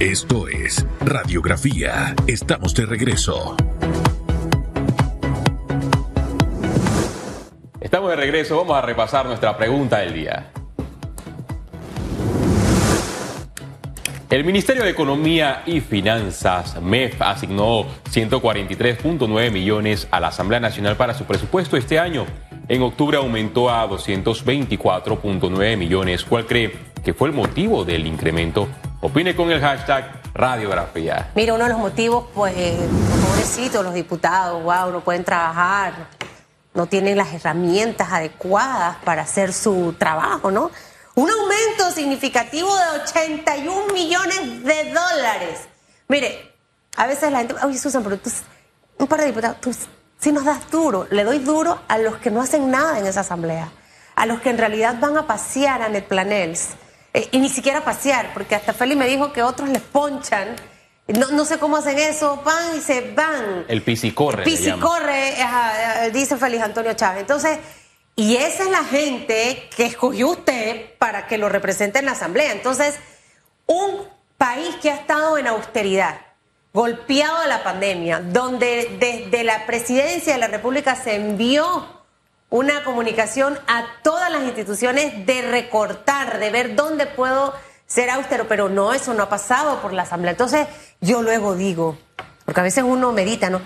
Esto 0.00 0.46
es 0.46 0.86
Radiografía. 1.00 2.14
Estamos 2.28 2.72
de 2.72 2.86
regreso. 2.86 3.56
Estamos 7.80 8.10
de 8.10 8.14
regreso, 8.14 8.58
vamos 8.58 8.76
a 8.76 8.82
repasar 8.82 9.26
nuestra 9.26 9.56
pregunta 9.56 9.98
del 9.98 10.14
día. 10.14 10.52
El 14.30 14.44
Ministerio 14.44 14.84
de 14.84 14.90
Economía 14.90 15.64
y 15.66 15.80
Finanzas, 15.80 16.80
MEF, 16.80 17.20
asignó 17.20 17.84
143.9 18.12 19.50
millones 19.50 20.06
a 20.12 20.20
la 20.20 20.28
Asamblea 20.28 20.60
Nacional 20.60 20.96
para 20.96 21.12
su 21.12 21.24
presupuesto 21.24 21.76
este 21.76 21.98
año. 21.98 22.24
En 22.68 22.82
octubre 22.82 23.16
aumentó 23.16 23.68
a 23.68 23.88
224.9 23.88 25.76
millones. 25.76 26.22
¿Cuál 26.22 26.46
cree 26.46 26.72
que 27.02 27.14
fue 27.14 27.30
el 27.30 27.34
motivo 27.34 27.84
del 27.84 28.06
incremento? 28.06 28.68
Opine 29.00 29.36
con 29.36 29.50
el 29.52 29.60
hashtag 29.60 30.20
radiografía. 30.34 31.30
Mira, 31.36 31.54
uno 31.54 31.64
de 31.64 31.70
los 31.70 31.78
motivos, 31.78 32.26
pues, 32.34 32.52
eh, 32.56 32.76
pobrecitos 33.24 33.84
los 33.84 33.94
diputados, 33.94 34.60
wow, 34.62 34.90
no 34.90 35.00
pueden 35.00 35.22
trabajar, 35.22 36.08
no 36.74 36.86
tienen 36.86 37.16
las 37.16 37.32
herramientas 37.32 38.10
adecuadas 38.10 38.96
para 39.04 39.22
hacer 39.22 39.52
su 39.52 39.94
trabajo, 39.98 40.50
¿no? 40.50 40.72
Un 41.14 41.30
aumento 41.30 41.92
significativo 41.92 42.68
de 42.76 43.00
81 43.02 43.92
millones 43.92 44.64
de 44.64 44.92
dólares. 44.92 45.68
Mire, 46.08 46.52
a 46.96 47.06
veces 47.06 47.30
la 47.30 47.38
gente, 47.38 47.54
oye 47.64 47.78
Susan, 47.78 48.02
pero 48.02 48.18
tú, 48.18 48.30
un 48.98 49.06
par 49.06 49.20
de 49.20 49.26
diputados, 49.26 49.60
tú 49.60 49.72
si 50.18 50.32
nos 50.32 50.44
das 50.44 50.68
duro, 50.72 51.06
le 51.10 51.22
doy 51.22 51.38
duro 51.38 51.80
a 51.86 51.98
los 51.98 52.16
que 52.16 52.32
no 52.32 52.42
hacen 52.42 52.70
nada 52.70 52.98
en 52.98 53.06
esa 53.06 53.20
asamblea, 53.20 53.70
a 54.16 54.26
los 54.26 54.40
que 54.40 54.50
en 54.50 54.58
realidad 54.58 54.96
van 54.98 55.16
a 55.16 55.28
pasear 55.28 55.82
a 55.82 55.88
Netplanels, 55.88 56.70
eh, 57.18 57.28
y 57.32 57.38
ni 57.38 57.48
siquiera 57.48 57.84
pasear, 57.84 58.32
porque 58.32 58.54
hasta 58.54 58.72
Feli 58.72 58.94
me 58.94 59.08
dijo 59.08 59.32
que 59.32 59.42
otros 59.42 59.68
les 59.68 59.82
ponchan, 59.82 60.54
no, 61.08 61.30
no 61.32 61.44
sé 61.44 61.58
cómo 61.58 61.76
hacen 61.76 61.98
eso, 61.98 62.40
van 62.44 62.76
y 62.76 62.80
se 62.80 63.12
van. 63.12 63.64
El 63.66 63.82
pisicorre. 63.82 64.44
Pisicorre, 64.44 65.34
dice 66.12 66.36
Félix 66.36 66.62
Antonio 66.62 66.92
Chávez. 66.92 67.22
Entonces, 67.22 67.58
y 68.14 68.36
esa 68.36 68.62
es 68.62 68.70
la 68.70 68.84
gente 68.84 69.68
que 69.76 69.86
escogió 69.86 70.28
usted 70.28 70.96
para 70.98 71.26
que 71.26 71.38
lo 71.38 71.48
represente 71.48 71.98
en 71.98 72.04
la 72.04 72.12
asamblea. 72.12 72.52
Entonces, 72.52 72.94
un 73.66 74.06
país 74.36 74.76
que 74.80 74.90
ha 74.90 74.94
estado 74.94 75.38
en 75.38 75.48
austeridad, 75.48 76.20
golpeado 76.72 77.40
de 77.40 77.48
la 77.48 77.64
pandemia, 77.64 78.20
donde 78.20 78.96
desde 79.00 79.42
la 79.42 79.66
presidencia 79.66 80.34
de 80.34 80.38
la 80.38 80.46
República 80.46 80.94
se 80.94 81.16
envió 81.16 81.97
una 82.50 82.84
comunicación 82.84 83.58
a 83.66 83.84
todas 84.02 84.30
las 84.30 84.42
instituciones 84.42 85.26
de 85.26 85.42
recortar, 85.42 86.38
de 86.38 86.50
ver 86.50 86.74
dónde 86.74 87.06
puedo 87.06 87.54
ser 87.86 88.10
austero, 88.10 88.48
pero 88.48 88.68
no, 88.68 88.92
eso 88.92 89.14
no 89.14 89.24
ha 89.24 89.28
pasado 89.28 89.80
por 89.80 89.92
la 89.92 90.02
Asamblea. 90.02 90.32
Entonces, 90.32 90.66
yo 91.00 91.22
luego 91.22 91.54
digo, 91.54 91.98
porque 92.44 92.60
a 92.60 92.64
veces 92.64 92.84
uno 92.84 93.12
medita, 93.12 93.50
¿no? 93.50 93.60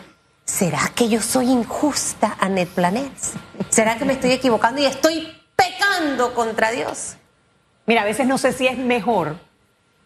¿Será 0.45 0.91
que 0.95 1.09
yo 1.09 1.21
soy 1.21 1.51
injusta, 1.51 2.37
Anet 2.41 2.69
Planets? 2.69 3.33
¿Será 3.69 3.97
que 3.97 4.05
me 4.05 4.15
estoy 4.15 4.33
equivocando 4.33 4.81
y 4.81 4.87
estoy 4.87 5.33
pecando 5.57 6.35
contra 6.35 6.71
Dios? 6.73 7.17
Mira, 7.87 8.03
a 8.03 8.05
veces 8.05 8.27
no 8.27 8.39
sé 8.39 8.53
si 8.53 8.67
es 8.67 8.79
mejor 8.79 9.37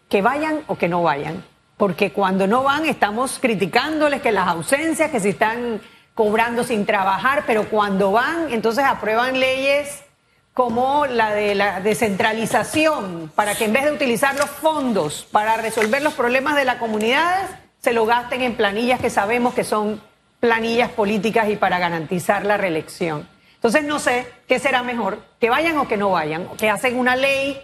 que 0.09 0.21
vayan 0.21 0.63
o 0.67 0.77
que 0.77 0.87
no 0.87 1.01
vayan 1.01 1.43
porque 1.77 2.11
cuando 2.11 2.47
no 2.47 2.63
van 2.63 2.85
estamos 2.85 3.37
criticándoles 3.39 4.21
que 4.21 4.31
las 4.31 4.47
ausencias, 4.47 5.11
que 5.11 5.19
se 5.19 5.29
están 5.29 5.79
cobrando 6.17 6.63
sin 6.63 6.87
trabajar, 6.87 7.43
pero 7.45 7.69
cuando 7.69 8.11
van, 8.11 8.51
entonces 8.51 8.83
aprueban 8.83 9.39
leyes 9.39 10.03
como 10.55 11.05
la 11.05 11.31
de 11.31 11.53
la 11.53 11.79
descentralización, 11.79 13.31
para 13.35 13.53
que 13.53 13.65
en 13.65 13.73
vez 13.73 13.85
de 13.85 13.91
utilizar 13.91 14.35
los 14.35 14.49
fondos 14.49 15.27
para 15.31 15.57
resolver 15.57 16.01
los 16.01 16.15
problemas 16.15 16.55
de 16.55 16.65
las 16.65 16.77
comunidades, 16.77 17.47
se 17.77 17.93
lo 17.93 18.07
gasten 18.07 18.41
en 18.41 18.55
planillas 18.55 18.99
que 18.99 19.11
sabemos 19.11 19.53
que 19.53 19.63
son 19.63 20.01
planillas 20.39 20.89
políticas 20.89 21.49
y 21.49 21.55
para 21.55 21.77
garantizar 21.77 22.43
la 22.47 22.57
reelección. 22.57 23.29
Entonces 23.53 23.83
no 23.83 23.99
sé 23.99 24.25
qué 24.47 24.57
será 24.57 24.81
mejor, 24.81 25.19
que 25.39 25.51
vayan 25.51 25.77
o 25.77 25.87
que 25.87 25.97
no 25.97 26.09
vayan, 26.09 26.47
que 26.57 26.71
hacen 26.71 26.97
una 26.97 27.15
ley 27.15 27.61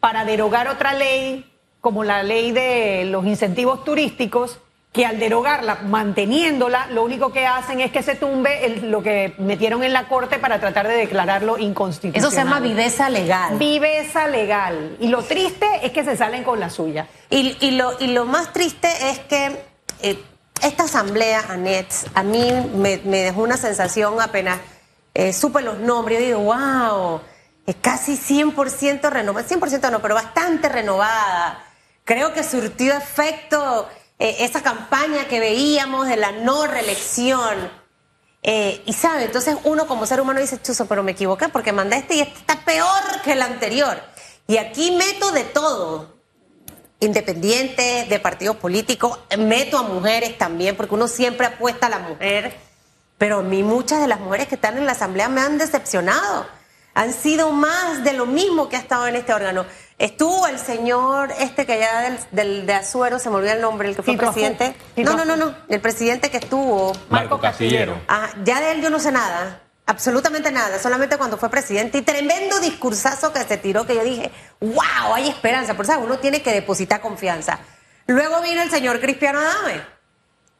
para 0.00 0.24
derogar 0.24 0.66
otra 0.66 0.92
ley 0.92 1.48
como 1.80 2.02
la 2.02 2.24
ley 2.24 2.50
de 2.50 3.04
los 3.04 3.24
incentivos 3.26 3.84
turísticos, 3.84 4.58
que 4.92 5.06
al 5.06 5.18
derogarla, 5.18 5.76
manteniéndola, 5.86 6.88
lo 6.88 7.02
único 7.02 7.32
que 7.32 7.46
hacen 7.46 7.80
es 7.80 7.90
que 7.90 8.02
se 8.02 8.14
tumbe 8.14 8.68
lo 8.82 9.02
que 9.02 9.34
metieron 9.38 9.82
en 9.82 9.94
la 9.94 10.06
corte 10.06 10.38
para 10.38 10.60
tratar 10.60 10.86
de 10.86 10.94
declararlo 10.94 11.56
inconstitucional. 11.56 12.28
Eso 12.28 12.30
se 12.30 12.44
llama 12.44 12.60
viveza 12.60 13.08
legal. 13.08 13.56
Viveza 13.56 14.28
legal. 14.28 14.96
Y 15.00 15.08
lo 15.08 15.22
triste 15.22 15.66
es 15.82 15.92
que 15.92 16.04
se 16.04 16.14
salen 16.14 16.44
con 16.44 16.60
la 16.60 16.68
suya. 16.68 17.06
Y, 17.30 17.70
lo, 17.70 17.98
y 18.00 18.08
lo 18.08 18.26
más 18.26 18.52
triste 18.52 18.88
es 19.08 19.18
que 19.20 19.64
eh, 20.02 20.22
esta 20.60 20.84
asamblea, 20.84 21.42
Anet, 21.48 21.88
a 22.12 22.22
mí 22.22 22.52
me, 22.74 22.98
dejó 22.98 23.42
una 23.42 23.56
sensación 23.56 24.20
apenas 24.20 24.60
eh, 25.14 25.32
supe 25.32 25.62
los 25.62 25.78
nombres. 25.78 26.18
Yo 26.20 26.26
digo, 26.26 26.40
wow, 26.40 27.20
es 27.66 27.76
casi 27.80 28.18
100% 28.18 29.08
renovada. 29.08 29.48
100% 29.48 29.90
no, 29.90 30.02
pero 30.02 30.14
bastante 30.14 30.68
renovada 30.68 31.64
Creo 32.04 32.32
que 32.32 32.42
surtió 32.42 32.94
efecto 32.94 33.88
eh, 34.18 34.36
esa 34.40 34.62
campaña 34.62 35.26
que 35.28 35.40
veíamos 35.40 36.08
de 36.08 36.16
la 36.16 36.32
no 36.32 36.66
reelección. 36.66 37.70
Eh, 38.42 38.82
y 38.86 38.92
sabe, 38.92 39.24
entonces 39.24 39.56
uno 39.64 39.86
como 39.86 40.04
ser 40.06 40.20
humano 40.20 40.40
dice, 40.40 40.60
chuso, 40.60 40.86
pero 40.86 41.02
me 41.02 41.12
equivoqué 41.12 41.48
porque 41.48 41.72
mandé 41.72 41.96
este 41.96 42.16
y 42.16 42.20
este 42.20 42.38
está 42.38 42.64
peor 42.64 43.20
que 43.24 43.32
el 43.32 43.42
anterior. 43.42 44.02
Y 44.46 44.56
aquí 44.56 44.90
meto 44.90 45.30
de 45.30 45.44
todo, 45.44 46.16
independientes 46.98 48.08
de 48.08 48.18
partidos 48.18 48.56
políticos, 48.56 49.18
meto 49.38 49.78
a 49.78 49.82
mujeres 49.82 50.36
también, 50.38 50.76
porque 50.76 50.94
uno 50.94 51.08
siempre 51.08 51.46
apuesta 51.46 51.86
a 51.86 51.90
la 51.90 52.00
mujer, 52.00 52.56
pero 53.18 53.38
a 53.38 53.42
mí 53.42 53.62
muchas 53.62 54.00
de 54.00 54.08
las 54.08 54.18
mujeres 54.18 54.48
que 54.48 54.56
están 54.56 54.76
en 54.76 54.86
la 54.86 54.92
asamblea 54.92 55.28
me 55.28 55.40
han 55.40 55.58
decepcionado. 55.58 56.46
Han 56.94 57.12
sido 57.14 57.52
más 57.52 58.04
de 58.04 58.12
lo 58.12 58.26
mismo 58.26 58.68
que 58.68 58.76
ha 58.76 58.80
estado 58.80 59.06
en 59.06 59.16
este 59.16 59.32
órgano. 59.32 59.64
Estuvo 59.98 60.46
el 60.48 60.58
señor, 60.58 61.32
este 61.38 61.66
que 61.66 61.74
allá 61.74 62.00
del, 62.00 62.18
del, 62.32 62.66
de 62.66 62.74
Azuero, 62.74 63.18
se 63.18 63.30
me 63.30 63.36
olvidó 63.36 63.52
el 63.52 63.60
nombre, 63.60 63.88
el 63.88 63.96
que 63.96 64.02
fue 64.02 64.16
presidente. 64.16 64.74
No, 64.96 65.14
no, 65.14 65.24
no, 65.24 65.36
no, 65.36 65.54
el 65.68 65.80
presidente 65.80 66.30
que 66.30 66.38
estuvo. 66.38 66.92
Marco 67.08 67.38
Castillero. 67.38 68.00
Ah, 68.08 68.30
ya 68.44 68.60
de 68.60 68.72
él 68.72 68.82
yo 68.82 68.90
no 68.90 68.98
sé 68.98 69.12
nada, 69.12 69.62
absolutamente 69.86 70.50
nada, 70.50 70.78
solamente 70.78 71.18
cuando 71.18 71.36
fue 71.36 71.50
presidente. 71.50 71.98
Y 71.98 72.02
tremendo 72.02 72.58
discursazo 72.60 73.32
que 73.32 73.40
se 73.44 73.58
tiró, 73.58 73.86
que 73.86 73.94
yo 73.94 74.02
dije, 74.02 74.30
wow, 74.60 75.14
hay 75.14 75.28
esperanza, 75.28 75.74
por 75.74 75.84
eso 75.84 75.98
uno 76.00 76.18
tiene 76.18 76.42
que 76.42 76.52
depositar 76.52 77.00
confianza. 77.00 77.60
Luego 78.06 78.40
vino 78.42 78.62
el 78.62 78.70
señor 78.70 79.00
Cristiano 79.00 79.38
Adame 79.38 79.82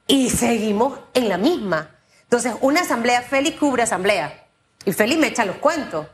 y 0.07 0.31
seguimos 0.31 0.99
en 1.15 1.29
la 1.29 1.39
misma. 1.39 1.91
Entonces, 2.25 2.55
una 2.61 2.83
asamblea, 2.83 3.23
Félix 3.23 3.59
cubre 3.59 3.83
asamblea 3.83 4.47
y 4.85 4.93
Félix 4.93 5.21
me 5.21 5.27
echa 5.29 5.45
los 5.45 5.57
cuentos. 5.57 6.07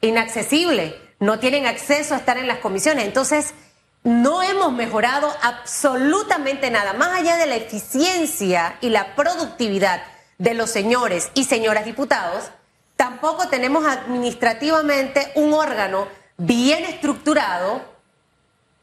Inaccesible 0.00 1.11
no 1.22 1.38
tienen 1.38 1.66
acceso 1.66 2.14
a 2.14 2.18
estar 2.18 2.36
en 2.36 2.48
las 2.48 2.58
comisiones. 2.58 3.04
Entonces, 3.04 3.54
no 4.02 4.42
hemos 4.42 4.72
mejorado 4.72 5.32
absolutamente 5.40 6.68
nada, 6.68 6.94
más 6.94 7.10
allá 7.16 7.36
de 7.36 7.46
la 7.46 7.54
eficiencia 7.54 8.76
y 8.80 8.88
la 8.88 9.14
productividad 9.14 10.02
de 10.38 10.54
los 10.54 10.68
señores 10.68 11.30
y 11.34 11.44
señoras 11.44 11.84
diputados, 11.84 12.50
tampoco 12.96 13.46
tenemos 13.46 13.86
administrativamente 13.86 15.30
un 15.36 15.52
órgano 15.52 16.08
bien 16.38 16.84
estructurado 16.86 17.82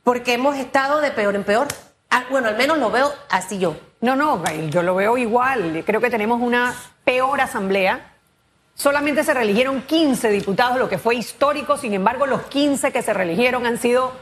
porque 0.06 0.32
hemos 0.32 0.56
estado 0.56 1.02
de 1.02 1.12
peor 1.12 1.36
en 1.36 1.44
peor. 1.44 1.68
Ah, 2.10 2.24
bueno, 2.32 2.48
al 2.48 2.56
menos 2.56 2.78
lo 2.78 2.90
veo 2.90 3.14
así 3.30 3.60
yo. 3.60 3.76
No, 4.00 4.16
no, 4.16 4.42
yo 4.70 4.82
lo 4.82 4.96
veo 4.96 5.18
igual. 5.18 5.84
Creo 5.86 6.00
que 6.00 6.10
tenemos 6.10 6.40
una 6.40 6.74
peor 7.04 7.42
asamblea 7.42 8.09
Solamente 8.80 9.26
se 9.26 9.34
reeligieron 9.34 9.82
15 9.82 10.30
diputados, 10.30 10.78
lo 10.78 10.88
que 10.88 10.98
fue 10.98 11.16
histórico, 11.16 11.76
sin 11.76 11.94
embargo 11.94 12.26
los 12.26 12.44
15 12.44 12.94
que 12.94 13.02
se 13.02 13.14
reeligieron 13.14 13.66
han 13.66 13.78
sido 13.78 14.14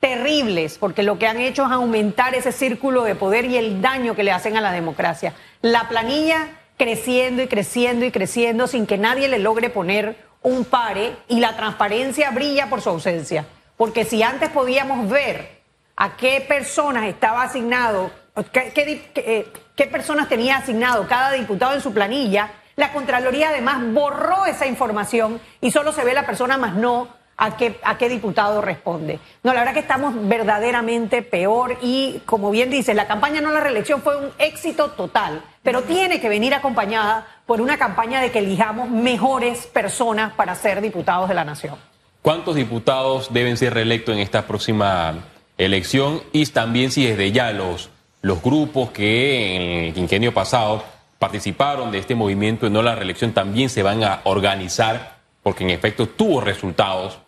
terribles, 0.00 0.76
porque 0.76 1.02
lo 1.02 1.18
que 1.18 1.26
han 1.26 1.40
hecho 1.40 1.64
es 1.64 1.72
aumentar 1.72 2.34
ese 2.34 2.52
círculo 2.52 3.04
de 3.04 3.14
poder 3.14 3.46
y 3.46 3.56
el 3.56 3.80
daño 3.80 4.14
que 4.14 4.22
le 4.22 4.30
hacen 4.30 4.58
a 4.58 4.60
la 4.60 4.70
democracia. 4.70 5.32
La 5.62 5.88
planilla 5.88 6.48
creciendo 6.76 7.42
y 7.42 7.48
creciendo 7.48 8.04
y 8.04 8.10
creciendo 8.10 8.66
sin 8.66 8.86
que 8.86 8.98
nadie 8.98 9.28
le 9.28 9.38
logre 9.38 9.70
poner 9.70 10.18
un 10.42 10.66
pare 10.66 11.16
y 11.28 11.40
la 11.40 11.56
transparencia 11.56 12.32
brilla 12.32 12.68
por 12.68 12.82
su 12.82 12.90
ausencia. 12.90 13.46
Porque 13.78 14.04
si 14.04 14.22
antes 14.22 14.50
podíamos 14.50 15.08
ver 15.08 15.62
a 15.96 16.18
qué 16.18 16.44
personas 16.46 17.06
estaba 17.06 17.44
asignado, 17.44 18.10
qué, 18.52 18.72
qué, 18.74 19.46
qué 19.74 19.86
personas 19.86 20.28
tenía 20.28 20.58
asignado 20.58 21.08
cada 21.08 21.32
diputado 21.32 21.72
en 21.72 21.80
su 21.80 21.94
planilla, 21.94 22.50
la 22.76 22.92
Contraloría 22.92 23.50
además 23.50 23.82
borró 23.92 24.46
esa 24.46 24.66
información 24.66 25.40
y 25.60 25.70
solo 25.70 25.92
se 25.92 26.04
ve 26.04 26.14
la 26.14 26.26
persona 26.26 26.56
más 26.58 26.74
no 26.74 27.08
a 27.36 27.56
qué, 27.56 27.78
a 27.82 27.98
qué 27.98 28.08
diputado 28.08 28.60
responde. 28.60 29.18
No, 29.42 29.52
la 29.52 29.60
verdad 29.60 29.74
que 29.74 29.80
estamos 29.80 30.14
verdaderamente 30.28 31.22
peor 31.22 31.76
y 31.82 32.20
como 32.24 32.50
bien 32.50 32.70
dice, 32.70 32.94
la 32.94 33.06
campaña 33.06 33.40
no 33.40 33.50
la 33.50 33.60
reelección 33.60 34.00
fue 34.02 34.16
un 34.16 34.30
éxito 34.38 34.90
total, 34.90 35.42
pero 35.62 35.82
tiene 35.82 36.20
que 36.20 36.28
venir 36.28 36.54
acompañada 36.54 37.26
por 37.46 37.60
una 37.60 37.78
campaña 37.78 38.20
de 38.20 38.30
que 38.30 38.38
elijamos 38.38 38.90
mejores 38.90 39.66
personas 39.66 40.32
para 40.34 40.54
ser 40.54 40.80
diputados 40.80 41.28
de 41.28 41.34
la 41.34 41.44
nación. 41.44 41.76
¿Cuántos 42.22 42.54
diputados 42.54 43.32
deben 43.32 43.56
ser 43.56 43.74
reelectos 43.74 44.14
en 44.14 44.20
esta 44.20 44.46
próxima 44.46 45.14
elección 45.58 46.22
y 46.32 46.46
también 46.46 46.92
si 46.92 47.04
desde 47.06 47.32
ya 47.32 47.50
los, 47.52 47.90
los 48.20 48.40
grupos 48.42 48.92
que 48.92 49.56
en 49.56 49.84
el 49.86 49.94
quinquenio 49.94 50.32
pasado 50.32 50.84
participaron 51.22 51.92
de 51.92 51.98
este 51.98 52.16
movimiento 52.16 52.66
de 52.66 52.72
no 52.72 52.82
la 52.82 52.96
reelección 52.96 53.32
también 53.32 53.70
se 53.70 53.84
van 53.84 54.02
a 54.02 54.22
organizar 54.24 55.18
porque 55.44 55.62
en 55.62 55.70
efecto 55.70 56.08
tuvo 56.08 56.40
resultados 56.40 57.20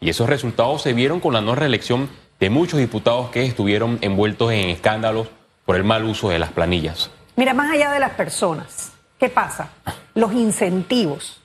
y 0.00 0.08
esos 0.08 0.26
resultados 0.26 0.80
se 0.80 0.94
vieron 0.94 1.20
con 1.20 1.34
la 1.34 1.42
no 1.42 1.54
reelección 1.54 2.08
de 2.40 2.48
muchos 2.48 2.80
diputados 2.80 3.28
que 3.28 3.44
estuvieron 3.44 3.98
envueltos 4.00 4.52
en 4.52 4.70
escándalos 4.70 5.28
por 5.66 5.76
el 5.76 5.84
mal 5.84 6.04
uso 6.04 6.30
de 6.30 6.38
las 6.38 6.50
planillas. 6.50 7.10
Mira, 7.36 7.52
más 7.52 7.70
allá 7.70 7.92
de 7.92 8.00
las 8.00 8.12
personas, 8.12 8.92
¿qué 9.18 9.28
pasa? 9.28 9.68
Los 10.14 10.32
incentivos. 10.32 11.42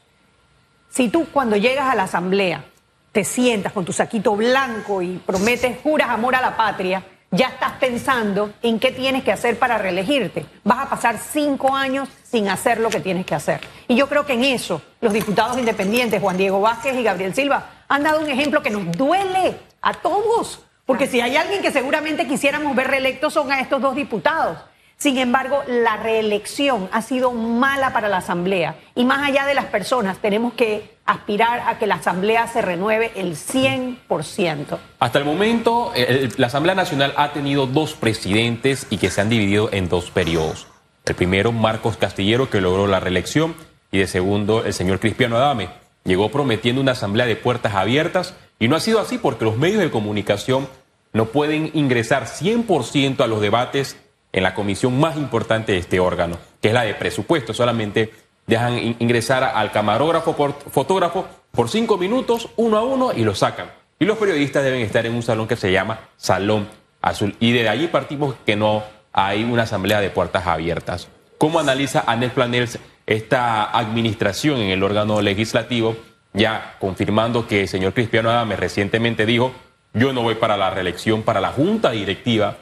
Si 0.88 1.10
tú 1.10 1.28
cuando 1.34 1.58
llegas 1.58 1.88
a 1.88 1.96
la 1.96 2.04
asamblea 2.04 2.64
te 3.12 3.26
sientas 3.26 3.74
con 3.74 3.84
tu 3.84 3.92
saquito 3.92 4.34
blanco 4.38 5.02
y 5.02 5.18
prometes, 5.18 5.80
juras 5.84 6.08
amor 6.08 6.36
a 6.36 6.42
la 6.42 6.56
patria, 6.56 7.04
ya 7.32 7.48
estás 7.48 7.74
pensando 7.74 8.54
en 8.62 8.80
qué 8.80 8.92
tienes 8.92 9.24
que 9.24 9.32
hacer 9.32 9.60
para 9.60 9.78
reelegirte. 9.78 10.46
Vas 10.64 10.80
a 10.80 10.90
pasar 10.90 11.18
cinco 11.18 11.76
años 11.76 12.10
sin 12.24 12.48
hacer 12.50 12.80
lo 12.80 12.90
que 12.90 13.00
tienes 13.00 13.26
que 13.26 13.36
hacer. 13.36 13.62
Y 13.88 13.96
yo 13.96 14.08
creo 14.08 14.26
que 14.26 14.34
en 14.34 14.44
eso 14.44 14.82
los 15.02 15.14
diputados 15.14 15.58
independientes, 15.58 16.22
Juan 16.22 16.38
Diego 16.38 16.62
Vázquez 16.62 16.96
y 16.96 17.04
Gabriel 17.04 17.34
Silva, 17.34 17.70
han 17.88 18.04
dado 18.04 18.22
un 18.22 18.30
ejemplo 18.30 18.62
que 18.62 18.70
nos 18.70 18.92
duele 18.92 19.58
a 19.82 19.94
todos. 19.94 20.60
Porque 20.86 21.08
si 21.08 21.20
hay 21.20 21.36
alguien 21.36 21.62
que 21.62 21.72
seguramente 21.72 22.28
quisiéramos 22.28 22.76
ver 22.76 22.88
reelecto 22.88 23.30
son 23.30 23.52
a 23.52 23.60
estos 23.60 23.82
dos 23.82 23.96
diputados. 23.96 24.58
Sin 24.98 25.20
embargo, 25.20 25.62
la 25.68 25.98
reelección 25.98 26.90
ha 26.92 27.04
sido 27.04 27.32
mala 27.32 27.94
para 27.94 28.10
la 28.10 28.18
Asamblea. 28.18 28.78
Y 28.96 29.06
más 29.06 29.28
allá 29.28 29.46
de 29.46 29.54
las 29.54 29.66
personas, 29.66 30.18
tenemos 30.18 30.54
que 30.54 30.98
aspirar 31.06 31.62
a 31.68 31.78
que 31.78 31.86
la 31.86 31.96
Asamblea 31.96 32.48
se 32.48 32.64
renueve 32.64 33.12
el 33.16 33.36
100%. 33.36 34.80
Hasta 35.00 35.20
el 35.20 35.26
momento, 35.26 35.94
la 36.38 36.48
Asamblea 36.48 36.74
Nacional 36.74 37.14
ha 37.16 37.32
tenido 37.32 37.68
dos 37.68 37.94
presidentes 37.94 38.88
y 38.90 38.98
que 38.98 39.12
se 39.12 39.22
han 39.22 39.30
dividido 39.30 39.70
en 39.72 39.88
dos 39.88 40.10
periodos. 40.10 40.66
El 41.06 41.14
primero, 41.14 41.52
Marcos 41.52 41.96
Castillero, 41.96 42.50
que 42.50 42.60
logró 42.60 42.88
la 42.88 43.00
reelección, 43.00 43.56
y 43.92 44.00
de 44.00 44.08
segundo, 44.08 44.66
el 44.66 44.74
señor 44.74 45.00
Cristiano 45.00 45.38
Adame. 45.38 45.70
Llegó 46.06 46.32
prometiendo 46.32 46.82
una 46.82 46.94
Asamblea 46.94 47.28
de 47.28 47.36
puertas 47.36 47.76
abiertas 47.76 48.34
y 48.60 48.68
no 48.68 48.76
ha 48.76 48.80
sido 48.80 49.00
así 49.00 49.20
porque 49.20 49.46
los 49.46 49.58
medios 49.58 49.80
de 49.80 49.92
comunicación 49.92 50.68
no 51.14 51.26
pueden 51.26 51.70
ingresar 51.74 52.26
100% 52.26 53.22
a 53.22 53.28
los 53.28 53.42
debates 53.42 53.96
en 54.38 54.44
la 54.44 54.54
comisión 54.54 55.00
más 55.00 55.18
importante 55.18 55.72
de 55.72 55.80
este 55.80 56.00
órgano, 56.00 56.38
que 56.62 56.68
es 56.68 56.74
la 56.74 56.84
de 56.84 56.94
presupuesto. 56.94 57.54
Solamente 57.54 58.14
dejan 58.46 58.78
ingresar 59.00 59.44
al 59.44 59.72
camarógrafo, 59.72 60.36
por, 60.36 60.54
fotógrafo, 60.54 61.28
por 61.52 61.70
cinco 61.70 61.98
minutos, 61.98 62.50
uno 62.56 62.78
a 62.78 62.84
uno, 62.84 63.12
y 63.14 63.24
lo 63.24 63.34
sacan. 63.34 63.72
Y 64.00 64.06
los 64.06 64.18
periodistas 64.20 64.64
deben 64.64 64.82
estar 64.82 65.06
en 65.08 65.16
un 65.16 65.24
salón 65.24 65.48
que 65.48 65.56
se 65.56 65.72
llama 65.72 66.02
Salón 66.18 66.68
Azul. 67.02 67.36
Y 67.40 67.52
de 67.52 67.68
allí 67.68 67.88
partimos 67.88 68.36
que 68.46 68.56
no 68.56 68.84
hay 69.12 69.44
una 69.44 69.64
asamblea 69.64 70.00
de 70.02 70.12
puertas 70.12 70.46
abiertas. 70.46 71.08
¿Cómo 71.40 71.60
analiza 71.60 72.04
Anel 72.06 72.30
Planels 72.30 72.78
esta 73.08 73.64
administración 73.72 74.60
en 74.60 74.70
el 74.70 74.84
órgano 74.84 75.20
legislativo? 75.22 75.98
Ya 76.34 76.76
confirmando 76.80 77.48
que 77.48 77.62
el 77.62 77.68
señor 77.68 77.94
Cristiano 77.94 78.30
Adame 78.30 78.56
recientemente 78.56 79.26
dijo, 79.26 79.52
yo 79.94 80.14
no 80.14 80.22
voy 80.22 80.36
para 80.36 80.58
la 80.58 80.70
reelección, 80.70 81.24
para 81.24 81.42
la 81.42 81.50
junta 81.50 81.90
directiva 81.90 82.58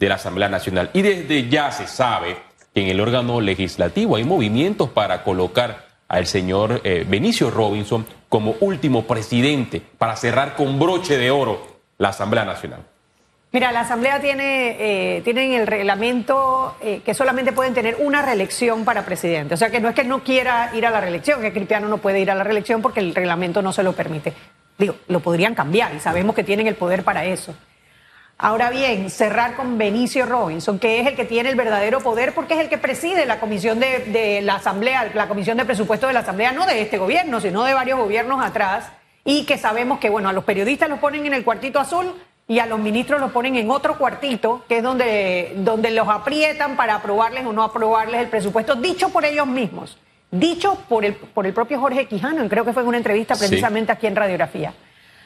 de 0.00 0.08
la 0.08 0.16
Asamblea 0.16 0.48
Nacional. 0.48 0.90
Y 0.94 1.02
desde 1.02 1.48
ya 1.48 1.70
se 1.70 1.86
sabe 1.86 2.36
que 2.74 2.80
en 2.80 2.88
el 2.88 3.00
órgano 3.00 3.40
legislativo 3.40 4.16
hay 4.16 4.24
movimientos 4.24 4.88
para 4.88 5.22
colocar 5.22 5.86
al 6.08 6.26
señor 6.26 6.80
eh, 6.82 7.04
Benicio 7.06 7.50
Robinson 7.50 8.04
como 8.28 8.56
último 8.60 9.06
presidente 9.06 9.80
para 9.98 10.16
cerrar 10.16 10.56
con 10.56 10.78
broche 10.78 11.18
de 11.18 11.30
oro 11.30 11.66
la 11.98 12.08
Asamblea 12.08 12.44
Nacional. 12.44 12.80
Mira, 13.52 13.72
la 13.72 13.80
Asamblea 13.80 14.20
tiene, 14.20 14.76
eh, 14.78 15.22
en 15.26 15.52
el 15.52 15.66
reglamento 15.66 16.76
eh, 16.80 17.02
que 17.04 17.14
solamente 17.14 17.52
pueden 17.52 17.74
tener 17.74 17.96
una 17.98 18.22
reelección 18.22 18.84
para 18.84 19.04
presidente. 19.04 19.54
O 19.54 19.56
sea 19.56 19.70
que 19.70 19.80
no 19.80 19.88
es 19.88 19.94
que 19.94 20.04
no 20.04 20.22
quiera 20.22 20.70
ir 20.74 20.86
a 20.86 20.90
la 20.90 21.00
reelección, 21.00 21.42
que 21.42 21.52
Cristiano 21.52 21.88
no 21.88 21.98
puede 21.98 22.20
ir 22.20 22.30
a 22.30 22.36
la 22.36 22.44
reelección 22.44 22.80
porque 22.80 23.00
el 23.00 23.14
reglamento 23.14 23.60
no 23.60 23.72
se 23.72 23.82
lo 23.82 23.92
permite. 23.92 24.32
Digo, 24.78 24.94
lo 25.08 25.20
podrían 25.20 25.54
cambiar 25.54 25.94
y 25.94 26.00
sabemos 26.00 26.34
que 26.34 26.44
tienen 26.44 26.68
el 26.68 26.76
poder 26.76 27.02
para 27.02 27.24
eso. 27.24 27.54
Ahora 28.42 28.70
bien, 28.70 29.10
cerrar 29.10 29.54
con 29.54 29.76
Benicio 29.76 30.24
Robinson, 30.24 30.78
que 30.78 30.98
es 30.98 31.06
el 31.06 31.14
que 31.14 31.26
tiene 31.26 31.50
el 31.50 31.56
verdadero 31.56 32.00
poder 32.00 32.32
porque 32.32 32.54
es 32.54 32.60
el 32.60 32.70
que 32.70 32.78
preside 32.78 33.26
la 33.26 33.38
comisión 33.38 33.78
de, 33.78 34.40
la 34.42 34.54
Asamblea, 34.54 35.10
la 35.14 35.28
comisión 35.28 35.58
de 35.58 35.66
presupuesto 35.66 36.06
de 36.06 36.14
la 36.14 36.20
Asamblea, 36.20 36.50
no 36.52 36.64
de 36.64 36.80
este 36.80 36.96
gobierno, 36.96 37.42
sino 37.42 37.64
de 37.64 37.74
varios 37.74 37.98
gobiernos 37.98 38.42
atrás, 38.42 38.90
y 39.26 39.44
que 39.44 39.58
sabemos 39.58 39.98
que, 39.98 40.08
bueno, 40.08 40.30
a 40.30 40.32
los 40.32 40.44
periodistas 40.44 40.88
los 40.88 41.00
ponen 41.00 41.26
en 41.26 41.34
el 41.34 41.44
cuartito 41.44 41.78
azul 41.80 42.14
y 42.48 42.60
a 42.60 42.66
los 42.66 42.78
ministros 42.78 43.20
los 43.20 43.30
ponen 43.30 43.56
en 43.56 43.70
otro 43.70 43.98
cuartito, 43.98 44.64
que 44.66 44.78
es 44.78 44.82
donde, 44.82 45.52
donde 45.56 45.90
los 45.90 46.08
aprietan 46.08 46.76
para 46.76 46.94
aprobarles 46.94 47.44
o 47.44 47.52
no 47.52 47.62
aprobarles 47.62 48.22
el 48.22 48.28
presupuesto, 48.28 48.74
dicho 48.74 49.10
por 49.10 49.26
ellos 49.26 49.46
mismos, 49.46 49.98
dicho 50.30 50.78
por 50.88 51.04
el, 51.04 51.12
por 51.14 51.46
el 51.46 51.52
propio 51.52 51.78
Jorge 51.78 52.06
Quijano, 52.06 52.42
y 52.42 52.48
creo 52.48 52.64
que 52.64 52.72
fue 52.72 52.80
en 52.80 52.88
una 52.88 52.96
entrevista 52.96 53.36
precisamente 53.36 53.92
aquí 53.92 54.06
en 54.06 54.16
Radiografía. 54.16 54.72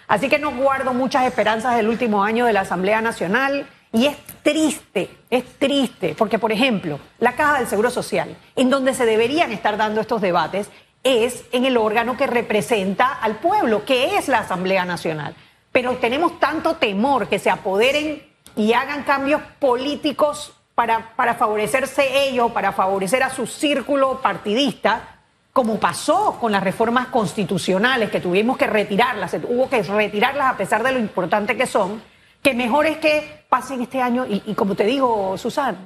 Así 0.09 0.29
que 0.29 0.39
no 0.39 0.53
guardo 0.53 0.93
muchas 0.93 1.27
esperanzas 1.27 1.77
del 1.77 1.89
último 1.89 2.23
año 2.23 2.47
de 2.47 2.53
la 2.53 2.61
Asamblea 2.61 3.01
Nacional. 3.01 3.67
Y 3.93 4.06
es 4.06 4.17
triste, 4.43 5.09
es 5.31 5.45
triste, 5.59 6.17
porque 6.19 6.39
por 6.39 6.51
ejemplo, 6.51 6.99
la 7.21 7.37
Caja 7.37 7.59
del 7.59 7.69
Seguro 7.69 7.91
Social, 7.91 8.37
en 8.56 8.69
donde 8.69 8.93
se 8.93 9.06
deberían 9.06 9.53
estar 9.53 9.77
dando 9.77 10.01
estos 10.01 10.21
debates, 10.21 10.69
es 11.05 11.45
en 11.53 11.65
el 11.65 11.77
órgano 11.77 12.17
que 12.17 12.27
representa 12.27 13.12
al 13.12 13.37
pueblo, 13.37 13.85
que 13.85 14.17
es 14.17 14.27
la 14.27 14.39
Asamblea 14.39 14.85
Nacional. 14.85 15.37
Pero 15.71 15.97
tenemos 15.99 16.41
tanto 16.41 16.77
temor 16.77 17.29
que 17.29 17.39
se 17.39 17.51
apoderen 17.51 18.23
y 18.56 18.73
hagan 18.73 19.05
cambios 19.05 19.43
políticos 19.59 20.55
para, 20.75 21.15
para 21.15 21.35
favorecerse 21.35 22.29
ellos, 22.29 22.51
para 22.53 22.73
favorecer 22.73 23.23
a 23.23 23.31
su 23.31 23.47
círculo 23.47 24.21
partidista, 24.21 25.14
como 25.55 25.79
pasó 25.79 26.37
con 26.41 26.51
las 26.51 26.65
reformas 26.65 27.06
constitucionales, 27.06 28.11
que 28.11 28.19
tuvimos 28.19 28.56
que 28.56 28.67
retirarlas, 28.67 29.37
hubo 29.45 29.71
que 29.71 29.85
retirarlas 29.85 30.53
a 30.53 30.56
pesar 30.56 30.83
de 30.83 30.91
lo 30.91 30.99
importante 30.99 31.56
que 31.56 31.69
son, 31.69 32.03
que 32.43 32.55
mejor 32.55 32.87
es 32.87 32.99
que 32.99 33.45
pasen 33.49 33.81
este 33.81 34.03
año, 34.03 34.27
y, 34.29 34.53
como 34.55 34.75
te 34.75 34.83
digo, 34.85 35.39
Susan, 35.39 35.77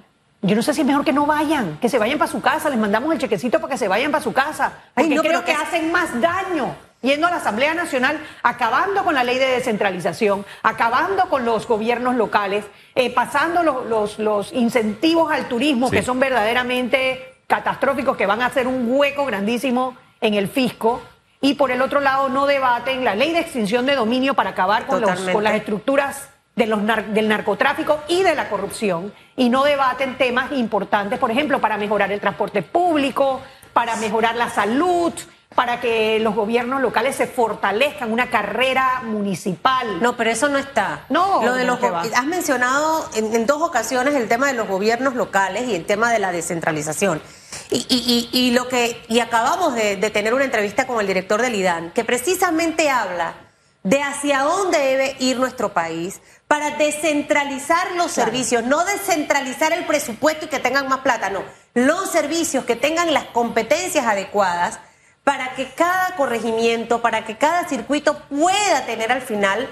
yo 0.40 0.56
no 0.56 0.62
sé 0.62 0.72
si 0.72 0.80
es 0.80 0.86
mejor 0.86 1.04
que 1.04 1.12
no 1.12 1.26
vayan, 1.26 1.76
que 1.82 1.90
se 1.90 1.98
vayan 1.98 2.16
para 2.16 2.30
su 2.30 2.40
casa, 2.40 2.70
les 2.70 2.78
mandamos 2.78 3.12
el 3.12 3.18
chequecito 3.18 3.60
para 3.60 3.72
que 3.72 3.78
se 3.78 3.88
vayan 3.88 4.10
para 4.10 4.24
su 4.24 4.32
casa, 4.32 4.72
porque 4.94 5.14
no, 5.14 5.22
creo 5.22 5.44
que 5.44 5.52
hacen 5.52 5.92
más 5.92 6.18
daño 6.18 6.74
yendo 7.02 7.26
a 7.26 7.30
la 7.30 7.36
Asamblea 7.36 7.74
Nacional, 7.74 8.18
acabando 8.42 9.04
con 9.04 9.14
la 9.14 9.22
ley 9.22 9.38
de 9.38 9.48
descentralización, 9.48 10.46
acabando 10.62 11.28
con 11.28 11.44
los 11.44 11.68
gobiernos 11.68 12.16
locales, 12.16 12.64
eh, 12.94 13.12
pasando 13.12 13.62
los, 13.62 14.18
los, 14.18 14.52
incentivos 14.54 15.30
al 15.30 15.46
turismo, 15.46 15.90
que 15.90 16.02
son 16.02 16.18
verdaderamente 16.18 17.27
catastróficos 17.48 18.16
que 18.16 18.26
van 18.26 18.42
a 18.42 18.46
hacer 18.46 18.68
un 18.68 18.86
hueco 18.88 19.24
grandísimo 19.24 19.96
en 20.20 20.34
el 20.34 20.48
fisco 20.48 21.00
y 21.40 21.54
por 21.54 21.70
el 21.70 21.80
otro 21.80 22.00
lado 22.00 22.28
no 22.28 22.46
debaten 22.46 23.04
la 23.04 23.14
ley 23.14 23.32
de 23.32 23.40
extinción 23.40 23.86
de 23.86 23.94
dominio 23.94 24.34
para 24.34 24.50
acabar 24.50 24.86
con, 24.86 25.00
los, 25.00 25.18
con 25.20 25.42
las 25.42 25.54
estructuras 25.54 26.28
de 26.54 26.66
los 26.66 26.80
del 27.14 27.28
narcotráfico 27.28 28.00
y 28.06 28.22
de 28.22 28.34
la 28.34 28.50
corrupción 28.50 29.14
y 29.34 29.48
no 29.48 29.64
debaten 29.64 30.18
temas 30.18 30.52
importantes, 30.52 31.18
por 31.18 31.30
ejemplo, 31.30 31.58
para 31.58 31.78
mejorar 31.78 32.12
el 32.12 32.20
transporte 32.20 32.62
público, 32.62 33.40
para 33.72 33.96
mejorar 33.96 34.36
la 34.36 34.50
salud, 34.50 35.12
para 35.54 35.80
que 35.80 36.18
los 36.20 36.34
gobiernos 36.34 36.80
locales 36.80 37.16
se 37.16 37.26
fortalezcan, 37.26 38.12
una 38.12 38.30
carrera 38.30 39.02
municipal. 39.04 40.00
No, 40.00 40.16
pero 40.16 40.30
eso 40.30 40.48
no 40.48 40.58
está. 40.58 41.06
No, 41.08 41.42
lo 41.42 41.54
de 41.54 41.64
los 41.64 41.82
has 41.82 42.26
mencionado 42.26 43.08
en, 43.14 43.46
dos 43.46 43.62
ocasiones 43.62 44.14
el 44.14 44.28
tema 44.28 44.46
de 44.46 44.52
los 44.52 44.68
gobiernos 44.68 45.14
locales 45.14 45.68
y 45.68 45.74
el 45.74 45.86
tema 45.86 46.12
de 46.12 46.18
la 46.18 46.32
descentralización. 46.32 47.22
Y, 47.70 48.50
lo 48.52 48.68
que 48.68 49.02
y 49.08 49.20
acabamos 49.20 49.74
de, 49.74 49.96
tener 50.10 50.34
una 50.34 50.44
entrevista 50.44 50.86
con 50.86 51.00
el 51.00 51.06
director 51.06 51.40
del 51.40 51.54
IDAN 51.54 51.90
que 51.90 52.04
precisamente 52.04 52.90
habla 52.90 53.34
de 53.82 54.02
hacia 54.02 54.42
dónde 54.42 54.78
debe 54.78 55.16
ir 55.18 55.38
nuestro 55.38 55.72
país 55.72 56.20
para 56.46 56.76
descentralizar 56.76 57.92
los 57.92 58.10
servicios, 58.10 58.64
no 58.64 58.84
descentralizar 58.84 59.72
el 59.72 59.86
presupuesto 59.86 60.46
y 60.46 60.48
que 60.48 60.58
tengan 60.58 60.88
más 60.88 61.00
plata, 61.00 61.30
no, 61.30 61.42
los 61.74 62.10
servicios 62.10 62.64
que 62.64 62.76
tengan 62.76 63.12
las 63.12 63.24
competencias 63.24 64.06
adecuadas 64.06 64.80
para 65.28 65.54
que 65.54 65.68
cada 65.72 66.16
corregimiento, 66.16 67.02
para 67.02 67.26
que 67.26 67.36
cada 67.36 67.68
circuito 67.68 68.18
pueda 68.30 68.86
tener 68.86 69.12
al 69.12 69.20
final 69.20 69.68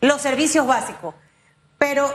los 0.00 0.22
servicios 0.22 0.66
básicos. 0.66 1.14
Pero 1.76 2.10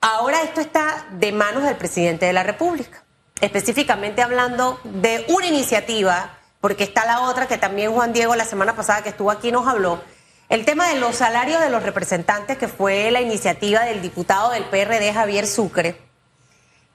ahora 0.00 0.42
esto 0.42 0.60
está 0.60 1.06
de 1.10 1.32
manos 1.32 1.64
del 1.64 1.74
presidente 1.74 2.24
de 2.24 2.32
la 2.32 2.44
República, 2.44 3.02
específicamente 3.40 4.22
hablando 4.22 4.78
de 4.84 5.26
una 5.30 5.48
iniciativa, 5.48 6.38
porque 6.60 6.84
está 6.84 7.04
la 7.04 7.22
otra 7.22 7.48
que 7.48 7.58
también 7.58 7.92
Juan 7.92 8.12
Diego 8.12 8.36
la 8.36 8.44
semana 8.44 8.76
pasada 8.76 9.02
que 9.02 9.08
estuvo 9.08 9.32
aquí 9.32 9.50
nos 9.50 9.66
habló, 9.66 10.00
el 10.50 10.64
tema 10.64 10.86
de 10.86 11.00
los 11.00 11.16
salarios 11.16 11.60
de 11.60 11.68
los 11.68 11.82
representantes, 11.82 12.58
que 12.58 12.68
fue 12.68 13.10
la 13.10 13.22
iniciativa 13.22 13.80
del 13.80 14.02
diputado 14.02 14.50
del 14.50 14.66
PRD, 14.66 15.12
Javier 15.12 15.48
Sucre, 15.48 16.00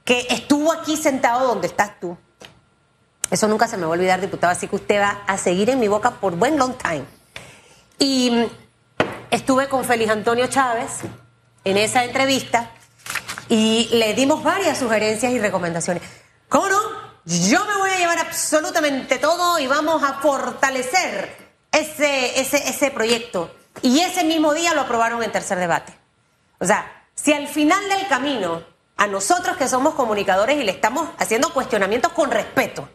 que 0.05 0.27
estuvo 0.29 0.71
aquí 0.71 0.95
sentado 0.95 1.45
donde 1.45 1.67
estás 1.67 1.99
tú 1.99 2.17
eso 3.31 3.47
nunca 3.47 3.67
se 3.67 3.77
me 3.77 3.83
va 3.83 3.89
a 3.89 3.91
olvidar, 3.91 4.21
diputado, 4.21 4.51
así 4.51 4.67
que 4.67 4.75
usted 4.75 5.01
va 5.01 5.21
a 5.27 5.37
seguir 5.37 5.69
en 5.69 5.79
mi 5.79 5.87
boca 5.87 6.11
por 6.11 6.35
buen 6.35 6.57
long 6.57 6.75
time. 6.77 7.03
Y 7.99 8.47
estuve 9.31 9.67
con 9.67 9.83
Félix 9.83 10.11
Antonio 10.11 10.47
Chávez, 10.47 11.01
en 11.67 11.77
esa 11.77 12.05
entrevista 12.05 12.71
y 13.49 13.89
le 13.91 14.13
dimos 14.13 14.41
varias 14.41 14.77
sugerencias 14.77 15.33
y 15.33 15.39
recomendaciones. 15.39 16.01
¿Cómo 16.47 16.69
no? 16.69 16.79
Yo 17.25 17.65
me 17.65 17.75
voy 17.75 17.89
a 17.89 17.97
llevar 17.97 18.19
absolutamente 18.19 19.17
todo 19.17 19.59
y 19.59 19.67
vamos 19.67 20.01
a 20.01 20.13
fortalecer 20.15 21.35
ese, 21.71 22.39
ese, 22.39 22.69
ese 22.69 22.89
proyecto. 22.91 23.53
Y 23.81 23.99
ese 23.99 24.23
mismo 24.23 24.53
día 24.53 24.73
lo 24.73 24.81
aprobaron 24.81 25.21
en 25.23 25.31
tercer 25.31 25.59
debate. 25.59 25.93
O 26.59 26.65
sea, 26.65 27.05
si 27.15 27.33
al 27.33 27.47
final 27.49 27.87
del 27.89 28.07
camino, 28.07 28.63
a 28.95 29.07
nosotros 29.07 29.57
que 29.57 29.67
somos 29.67 29.93
comunicadores 29.93 30.57
y 30.57 30.63
le 30.63 30.71
estamos 30.71 31.09
haciendo 31.17 31.53
cuestionamientos 31.53 32.13
con 32.13 32.31
respeto, 32.31 32.87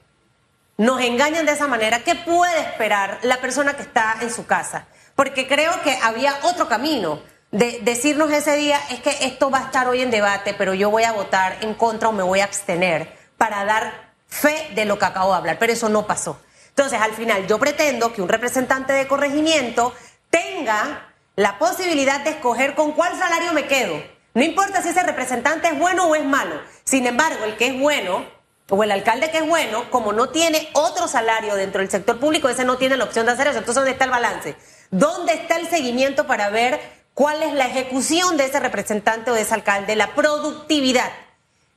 nos 0.83 1.01
engañan 1.01 1.47
de 1.47 1.53
esa 1.53 1.69
manera, 1.69 2.03
¿qué 2.03 2.17
puede 2.17 2.59
esperar 2.59 3.21
la 3.23 3.37
persona 3.41 3.75
que 3.75 3.83
está 3.83 4.17
en 4.21 4.31
su 4.31 4.47
casa? 4.47 4.87
Porque 5.15 5.47
creo 5.47 5.81
que 5.83 5.97
había 6.03 6.35
otro 6.43 6.69
camino 6.69 7.23
de 7.53 7.79
decirnos 7.83 8.33
ese 8.33 8.57
día, 8.57 8.81
es 8.91 8.99
que 8.99 9.17
esto 9.25 9.49
va 9.49 9.59
a 9.59 9.63
estar 9.67 9.87
hoy 9.87 10.03
en 10.03 10.11
debate, 10.11 10.55
pero 10.55 10.75
yo 10.75 10.91
voy 10.91 11.05
a 11.05 11.13
votar 11.13 11.59
en 11.61 11.75
contra 11.75 12.09
o 12.09 12.13
me 12.13 12.25
voy 12.25 12.41
a 12.41 12.45
abstener 12.45 13.17
para 13.39 13.65
dar 13.65 14.13
fe 14.27 14.71
de 14.75 14.85
lo 14.85 14.99
que 14.99 15.05
acabo 15.05 15.31
de 15.31 15.37
hablar, 15.37 15.59
pero 15.61 15.73
eso 15.73 15.89
no 15.89 16.05
pasó. 16.05 16.41
Entonces, 16.71 17.01
al 17.01 17.13
final, 17.13 17.47
yo 17.47 17.61
pretendo 17.61 18.13
que 18.13 18.21
un 18.21 18.29
representante 18.29 18.93
de 18.93 19.07
corregimiento 19.07 19.95
tenga 20.31 21.13
la 21.37 21.61
posibilidad 21.61 22.25
de 22.25 22.31
escoger 22.31 22.75
con 22.75 22.91
cuál 22.91 23.17
salario 23.17 23.53
me 23.53 23.69
quedo. 23.69 24.03
No 24.35 24.43
importa 24.43 24.83
si 24.83 24.89
ese 24.89 25.05
representante 25.05 25.69
es 25.69 25.79
bueno 25.79 26.09
o 26.09 26.17
es 26.17 26.25
malo. 26.25 26.61
Sin 26.83 27.07
embargo, 27.07 27.45
el 27.45 27.57
que 27.57 27.69
es 27.69 27.79
bueno 27.79 28.42
o 28.75 28.83
el 28.83 28.91
alcalde 28.91 29.31
que 29.31 29.37
es 29.37 29.47
bueno, 29.47 29.91
como 29.91 30.15
no 30.15 30.31
tiene 30.31 30.71
otro 30.73 31.07
salario 31.07 31.57
dentro 31.57 31.83
del 31.83 31.91
sector 31.91 32.19
público, 32.19 32.49
ese 32.49 32.65
no 32.65 32.79
tiene 32.79 32.97
la 32.97 33.05
opción 33.05 33.27
de 33.27 33.33
hacer 33.33 33.49
eso. 33.49 33.59
Entonces, 33.59 33.75
¿dónde 33.75 33.91
está 33.91 34.07
el 34.07 34.11
balance? 34.11 34.57
¿Dónde 34.91 35.35
está 35.35 35.59
el 35.59 35.69
seguimiento 35.69 36.27
para 36.27 36.49
ver 36.49 36.81
cuál 37.13 37.43
es 37.43 37.53
la 37.53 37.67
ejecución 37.67 38.39
de 38.39 38.47
ese 38.47 38.61
representante 38.61 39.31
o 39.31 39.35
de 39.35 39.43
ese 39.43 39.53
alcalde, 39.53 39.95
la 39.95 40.15
productividad? 40.15 41.11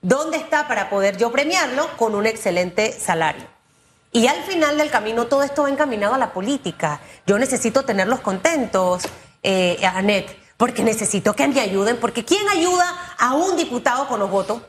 ¿Dónde 0.02 0.38
está 0.38 0.70
para 0.70 0.90
poder 0.90 1.18
yo 1.18 1.34
premiarlo 1.34 1.86
con 1.98 2.16
un 2.16 2.28
excelente 2.28 2.94
salario? 2.94 3.44
Y 4.14 4.28
al 4.28 4.42
final 4.44 4.78
del 4.78 4.90
camino 4.90 5.28
todo 5.28 5.44
esto 5.44 5.64
va 5.64 5.70
encaminado 5.70 6.14
a 6.14 6.18
la 6.18 6.32
política. 6.32 7.02
Yo 7.28 7.38
necesito 7.38 7.84
tenerlos 7.84 8.22
contentos, 8.22 9.04
eh, 9.44 9.86
Anet, 9.86 10.34
porque 10.56 10.82
necesito 10.82 11.34
que 11.34 11.46
me 11.50 11.60
ayuden, 11.60 11.98
porque 11.98 12.24
¿quién 12.24 12.48
ayuda 12.48 12.86
a 13.20 13.34
un 13.34 13.58
diputado 13.58 14.08
con 14.08 14.22
los 14.22 14.32
votos? 14.32 14.62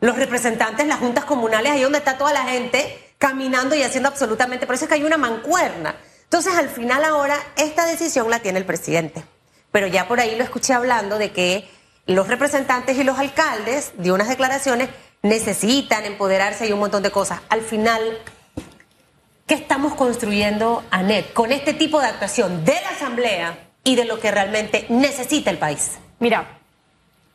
Los 0.00 0.16
representantes, 0.16 0.86
las 0.86 0.98
juntas 0.98 1.24
comunales, 1.24 1.72
ahí 1.72 1.82
donde 1.82 1.98
está 1.98 2.18
toda 2.18 2.32
la 2.32 2.44
gente 2.44 3.14
caminando 3.18 3.74
y 3.74 3.82
haciendo 3.82 4.08
absolutamente, 4.08 4.66
por 4.66 4.74
eso 4.74 4.84
es 4.84 4.88
que 4.88 4.94
hay 4.94 5.04
una 5.04 5.16
mancuerna. 5.16 5.96
Entonces, 6.24 6.54
al 6.54 6.68
final 6.68 7.04
ahora, 7.04 7.36
esta 7.56 7.86
decisión 7.86 8.28
la 8.30 8.40
tiene 8.40 8.58
el 8.58 8.66
presidente. 8.66 9.24
Pero 9.72 9.86
ya 9.86 10.06
por 10.08 10.20
ahí 10.20 10.36
lo 10.36 10.44
escuché 10.44 10.74
hablando 10.74 11.18
de 11.18 11.32
que 11.32 11.68
los 12.06 12.28
representantes 12.28 12.96
y 12.98 13.04
los 13.04 13.18
alcaldes 13.18 13.92
de 13.96 14.12
unas 14.12 14.28
declaraciones 14.28 14.90
necesitan 15.22 16.04
empoderarse 16.04 16.66
y 16.66 16.72
un 16.72 16.80
montón 16.80 17.02
de 17.02 17.10
cosas. 17.10 17.40
Al 17.48 17.62
final, 17.62 18.00
¿Qué 19.46 19.54
estamos 19.54 19.94
construyendo, 19.94 20.82
ANET, 20.90 21.32
con 21.32 21.52
este 21.52 21.72
tipo 21.72 22.00
de 22.00 22.08
actuación 22.08 22.64
de 22.64 22.72
la 22.72 22.88
Asamblea 22.88 23.56
y 23.84 23.94
de 23.94 24.04
lo 24.04 24.18
que 24.18 24.32
realmente 24.32 24.86
necesita 24.88 25.52
el 25.52 25.58
país? 25.58 25.98
Mira, 26.18 26.58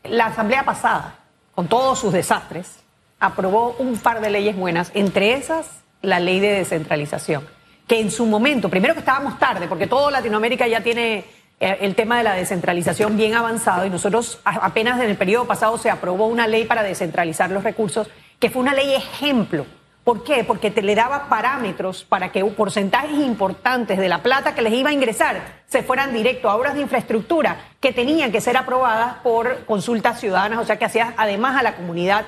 la 0.04 0.26
Asamblea 0.26 0.66
pasada, 0.66 1.20
con 1.56 1.68
todos 1.68 2.00
sus 2.00 2.14
desastres, 2.14 2.80
aprobó 3.20 3.76
un 3.80 3.98
par 3.98 4.22
de 4.22 4.30
leyes 4.30 4.56
buenas, 4.56 4.92
entre 4.94 5.34
esas 5.34 5.68
la 6.02 6.20
ley 6.20 6.40
de 6.40 6.52
descentralización, 6.54 7.48
que 7.88 8.00
en 8.00 8.10
su 8.12 8.26
momento, 8.26 8.70
primero 8.70 8.94
que 8.94 9.02
estábamos 9.02 9.38
tarde, 9.38 9.68
porque 9.68 9.88
toda 9.88 10.12
Latinoamérica 10.12 10.68
ya 10.68 10.82
tiene 10.82 11.26
eh, 11.60 11.78
el 11.82 11.94
tema 11.96 12.18
de 12.18 12.24
la 12.24 12.34
descentralización 12.34 13.18
bien 13.18 13.36
avanzado 13.36 13.86
y 13.86 13.90
nosotros 13.90 14.40
apenas 14.44 15.00
en 15.02 15.10
el 15.10 15.18
periodo 15.18 15.46
pasado 15.46 15.78
se 15.78 15.90
aprobó 15.90 16.28
una 16.28 16.48
ley 16.48 16.66
para 16.66 16.84
descentralizar 16.84 17.52
los 17.52 17.64
recursos, 17.64 18.08
que 18.40 18.50
fue 18.50 18.62
una 18.62 18.74
ley 18.74 18.96
ejemplo 18.96 19.66
¿Por 20.04 20.24
qué? 20.24 20.44
Porque 20.44 20.72
te 20.72 20.82
le 20.82 20.96
daba 20.96 21.30
parámetros 21.30 22.04
para 22.04 22.32
que 22.32 22.44
porcentajes 22.44 23.20
importantes 23.20 24.00
de 24.00 24.10
la 24.10 24.24
plata 24.24 24.56
que 24.56 24.64
les 24.64 24.74
iba 24.74 24.90
a 24.90 24.94
ingresar 24.94 25.62
se 25.68 25.84
fueran 25.84 26.12
directo 26.12 26.50
a 26.50 26.56
obras 26.56 26.74
de 26.74 26.82
infraestructura 26.82 27.58
que 27.80 27.94
tenían 27.94 28.32
que 28.32 28.42
ser 28.42 28.58
aprobadas 28.58 29.18
por 29.24 29.66
consultas 29.66 30.20
ciudadanas, 30.20 30.60
o 30.60 30.66
sea 30.66 30.80
que 30.80 30.86
hacía 30.86 31.14
además 31.18 31.56
a 31.60 31.64
la 31.64 31.76
comunidad 31.76 32.26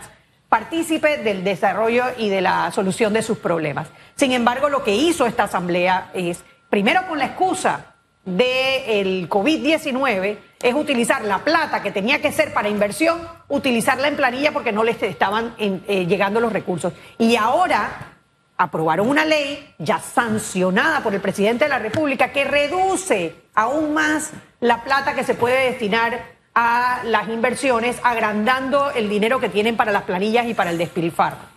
partícipe 0.50 1.18
del 1.18 1.44
desarrollo 1.44 2.04
y 2.16 2.30
de 2.30 2.42
la 2.42 2.72
solución 2.72 3.12
de 3.12 3.24
sus 3.24 3.40
problemas. 3.40 3.88
Sin 4.16 4.34
embargo, 4.34 4.70
lo 4.70 4.84
que 4.84 4.96
hizo 4.96 5.26
esta 5.26 5.46
asamblea 5.46 6.12
es, 6.14 6.44
primero 6.70 7.08
con 7.08 7.18
la 7.18 7.26
excusa 7.26 7.96
del 8.24 9.28
COVID-19 9.28 10.38
es 10.64 10.74
utilizar 10.74 11.24
la 11.26 11.40
plata 11.40 11.84
que 11.84 11.92
tenía 11.92 12.22
que 12.22 12.32
ser 12.32 12.54
para 12.54 12.70
inversión, 12.70 13.20
utilizarla 13.50 14.08
en 14.08 14.16
planilla 14.16 14.54
porque 14.54 14.72
no 14.72 14.84
les 14.84 15.04
estaban 15.04 15.54
eh, 15.60 16.06
llegando 16.08 16.40
los 16.40 16.54
recursos. 16.54 16.94
Y 17.20 17.36
ahora 17.36 18.14
aprobaron 18.58 19.10
una 19.10 19.26
ley 19.26 19.76
ya 19.78 20.00
sancionada 20.00 21.02
por 21.02 21.14
el 21.14 21.20
presidente 21.20 21.66
de 21.66 21.70
la 21.70 21.80
República 21.80 22.32
que 22.32 22.46
reduce 22.46 23.36
aún 23.54 23.94
más 23.94 24.32
la 24.62 24.84
plata 24.84 25.14
que 25.14 25.26
se 25.26 25.36
puede 25.36 25.72
destinar 25.72 26.34
a 26.56 27.02
las 27.04 27.28
inversiones, 27.28 27.98
agrandando 28.02 28.92
el 28.92 29.10
dinero 29.10 29.40
que 29.40 29.50
tienen 29.50 29.76
para 29.76 29.92
las 29.92 30.04
planillas 30.04 30.48
y 30.48 30.54
para 30.54 30.70
el 30.70 30.78
despilfarro. 30.78 31.53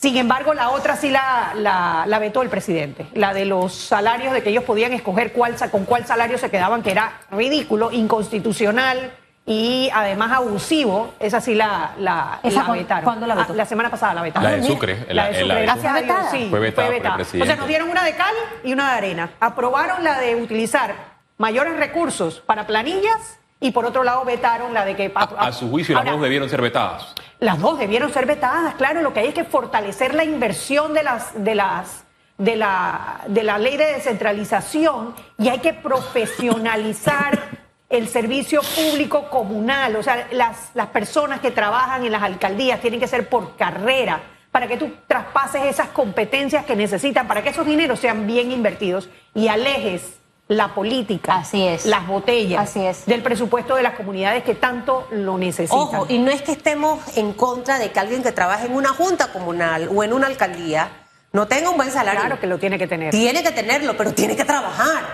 Sin 0.00 0.16
embargo, 0.16 0.54
la 0.54 0.70
otra 0.70 0.94
sí 0.94 1.10
la, 1.10 1.54
la, 1.56 2.18
vetó 2.20 2.42
el 2.42 2.48
presidente, 2.48 3.08
la 3.14 3.34
de 3.34 3.44
los 3.44 3.74
salarios, 3.74 4.32
de 4.32 4.44
que 4.44 4.50
ellos 4.50 4.62
podían 4.62 4.92
escoger 4.92 5.32
cuál, 5.32 5.56
con 5.72 5.86
cuál 5.86 6.06
salario 6.06 6.38
se 6.38 6.50
quedaban, 6.50 6.84
que 6.84 6.92
era 6.92 7.14
ridículo, 7.32 7.90
inconstitucional 7.90 9.10
y 9.44 9.90
además 9.92 10.30
abusivo. 10.30 11.14
Esa 11.18 11.40
sí 11.40 11.56
la, 11.56 11.94
la, 11.98 12.38
vetaron. 12.44 13.02
¿Cuándo 13.02 13.26
la 13.26 13.34
vetó? 13.34 13.54
Ah, 13.54 13.56
la 13.56 13.66
semana 13.66 13.90
pasada 13.90 14.14
la 14.14 14.22
vetaron. 14.22 14.48
La 14.48 14.56
de 14.56 14.62
Sucre. 14.62 15.06
La, 15.12 15.30
de 15.30 15.40
Sucre, 15.40 15.62
gracias 15.62 15.92
a 15.92 16.00
Dios, 16.00 16.18
sí. 16.30 16.46
Fue 16.48 16.60
vetada, 16.60 17.16
O 17.18 17.44
sea, 17.44 17.56
nos 17.56 17.66
dieron 17.66 17.90
una 17.90 18.04
de 18.04 18.14
cal 18.14 18.34
y 18.62 18.72
una 18.72 18.92
de 18.92 18.98
arena. 18.98 19.30
Aprobaron 19.40 20.04
la 20.04 20.20
de 20.20 20.36
utilizar 20.36 20.94
mayores 21.38 21.76
recursos 21.76 22.38
para 22.46 22.68
planillas 22.68 23.37
y 23.60 23.70
por 23.72 23.84
otro 23.86 24.04
lado 24.04 24.24
vetaron 24.24 24.72
la 24.72 24.84
de 24.84 24.94
que... 24.94 25.12
A, 25.14 25.52
su 25.52 25.68
juicio 25.68 25.94
las 25.94 26.04
dos 26.04 26.20
debieron 26.20 26.48
ser 26.48 26.62
vetadas. 26.62 27.14
Las 27.40 27.58
dos 27.60 27.78
debieron 27.78 28.12
ser 28.12 28.26
vetadas, 28.26 28.74
claro, 28.74 29.02
lo 29.02 29.12
que 29.12 29.20
hay 29.20 29.28
es 29.28 29.34
que 29.34 29.44
fortalecer 29.44 30.14
la 30.14 30.24
inversión 30.24 30.94
de 30.94 31.02
las... 31.02 31.44
De 31.44 31.54
las 31.54 32.04
de 32.38 32.54
la, 32.54 33.22
de 33.26 33.42
la 33.42 33.58
ley 33.58 33.76
de 33.76 33.94
descentralización 33.94 35.12
y 35.38 35.48
hay 35.48 35.58
que 35.58 35.72
profesionalizar 35.72 37.36
el 37.90 38.06
servicio 38.06 38.60
público 38.62 39.28
comunal, 39.28 39.96
o 39.96 40.02
sea, 40.04 40.28
las, 40.30 40.70
las 40.74 40.86
personas 40.88 41.40
que 41.40 41.50
trabajan 41.50 42.04
en 42.04 42.12
las 42.12 42.22
alcaldías 42.22 42.80
tienen 42.80 43.00
que 43.00 43.08
ser 43.08 43.28
por 43.28 43.56
carrera, 43.56 44.20
para 44.52 44.68
que 44.68 44.76
tú 44.76 44.92
traspases 45.06 45.64
esas 45.64 45.88
competencias 45.88 46.64
que 46.64 46.76
necesitan, 46.76 47.26
para 47.26 47.42
que 47.42 47.48
esos 47.48 47.66
dineros 47.66 47.98
sean 47.98 48.26
bien 48.26 48.52
invertidos 48.52 49.08
y 49.34 49.48
alejes 49.48 50.17
la 50.48 50.74
política, 50.74 51.36
Así 51.36 51.66
es. 51.66 51.84
las 51.84 52.06
botellas 52.06 52.68
Así 52.68 52.84
es. 52.84 53.04
del 53.04 53.22
presupuesto 53.22 53.74
de 53.76 53.82
las 53.82 53.94
comunidades 53.94 54.42
que 54.44 54.54
tanto 54.54 55.06
lo 55.10 55.36
necesitan. 55.36 55.78
Ojo, 55.78 56.06
y 56.08 56.18
no 56.18 56.30
es 56.30 56.40
que 56.42 56.52
estemos 56.52 57.00
en 57.16 57.34
contra 57.34 57.78
de 57.78 57.90
que 57.92 58.00
alguien 58.00 58.22
que 58.22 58.32
trabaje 58.32 58.66
en 58.66 58.74
una 58.74 58.88
junta 58.90 59.30
comunal 59.30 59.90
o 59.94 60.02
en 60.02 60.12
una 60.14 60.26
alcaldía 60.26 60.88
no 61.32 61.46
tenga 61.46 61.68
un 61.68 61.76
buen 61.76 61.90
salario. 61.90 62.20
Claro 62.20 62.40
que 62.40 62.46
lo 62.46 62.58
tiene 62.58 62.78
que 62.78 62.86
tener. 62.86 63.10
Tiene 63.10 63.42
que 63.42 63.50
tenerlo, 63.50 63.96
pero 63.96 64.14
tiene 64.14 64.36
que 64.36 64.46
trabajar. 64.46 65.04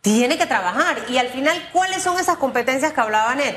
Tiene 0.00 0.36
que 0.36 0.46
trabajar. 0.46 0.98
Y 1.08 1.18
al 1.18 1.28
final, 1.28 1.68
¿cuáles 1.72 2.02
son 2.02 2.18
esas 2.18 2.36
competencias 2.38 2.92
que 2.92 3.00
hablaba 3.00 3.34
Net? 3.36 3.56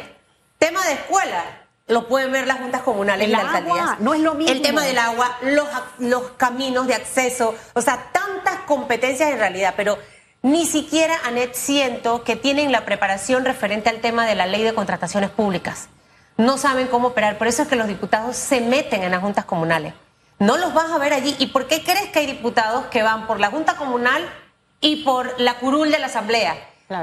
Tema 0.60 0.86
de 0.86 0.94
escuela. 0.94 1.44
Lo 1.88 2.08
pueden 2.08 2.32
ver 2.32 2.46
las 2.46 2.60
juntas 2.60 2.82
comunales 2.84 3.26
el 3.26 3.32
y 3.32 3.34
las 3.34 3.46
alcaldías. 3.46 4.00
No 4.00 4.14
es 4.14 4.22
lo 4.22 4.36
mismo. 4.36 4.54
El 4.54 4.62
tema 4.62 4.84
del 4.84 5.00
agua, 5.00 5.38
los, 5.42 5.68
los 6.00 6.22
caminos 6.38 6.86
de 6.86 6.94
acceso, 6.94 7.56
o 7.74 7.82
sea, 7.82 8.12
tantas 8.12 8.60
competencias 8.68 9.32
en 9.32 9.40
realidad, 9.40 9.74
pero 9.76 9.98
ni 10.42 10.66
siquiera, 10.66 11.16
Anet, 11.26 11.54
siento 11.54 12.24
que 12.24 12.36
tienen 12.36 12.72
la 12.72 12.86
preparación 12.86 13.44
referente 13.44 13.90
al 13.90 14.02
tema 14.02 14.26
de 14.26 14.36
la 14.36 14.46
ley 14.46 14.64
de 14.64 14.74
contrataciones 14.74 15.30
públicas. 15.30 15.90
No 16.38 16.58
saben 16.58 16.88
cómo 16.88 17.10
operar. 17.10 17.38
Por 17.38 17.48
eso 17.48 17.64
es 17.64 17.68
que 17.68 17.76
los 17.76 17.88
diputados 17.88 18.36
se 18.36 18.62
meten 18.62 19.04
en 19.04 19.12
las 19.12 19.22
juntas 19.22 19.46
comunales. 19.46 19.94
No 20.40 20.58
los 20.58 20.74
vas 20.74 20.92
a 20.92 21.00
ver 21.00 21.14
allí. 21.14 21.36
¿Y 21.40 21.48
por 21.48 21.68
qué 21.68 21.84
crees 21.84 22.10
que 22.10 22.20
hay 22.20 22.28
diputados 22.28 22.86
que 22.86 23.02
van 23.02 23.26
por 23.26 23.40
la 23.40 23.50
junta 23.50 23.76
comunal 23.76 24.24
y 24.80 25.04
por 25.04 25.40
la 25.40 25.56
curul 25.56 25.92
de 25.92 25.98
la 25.98 26.06
asamblea? 26.06 26.56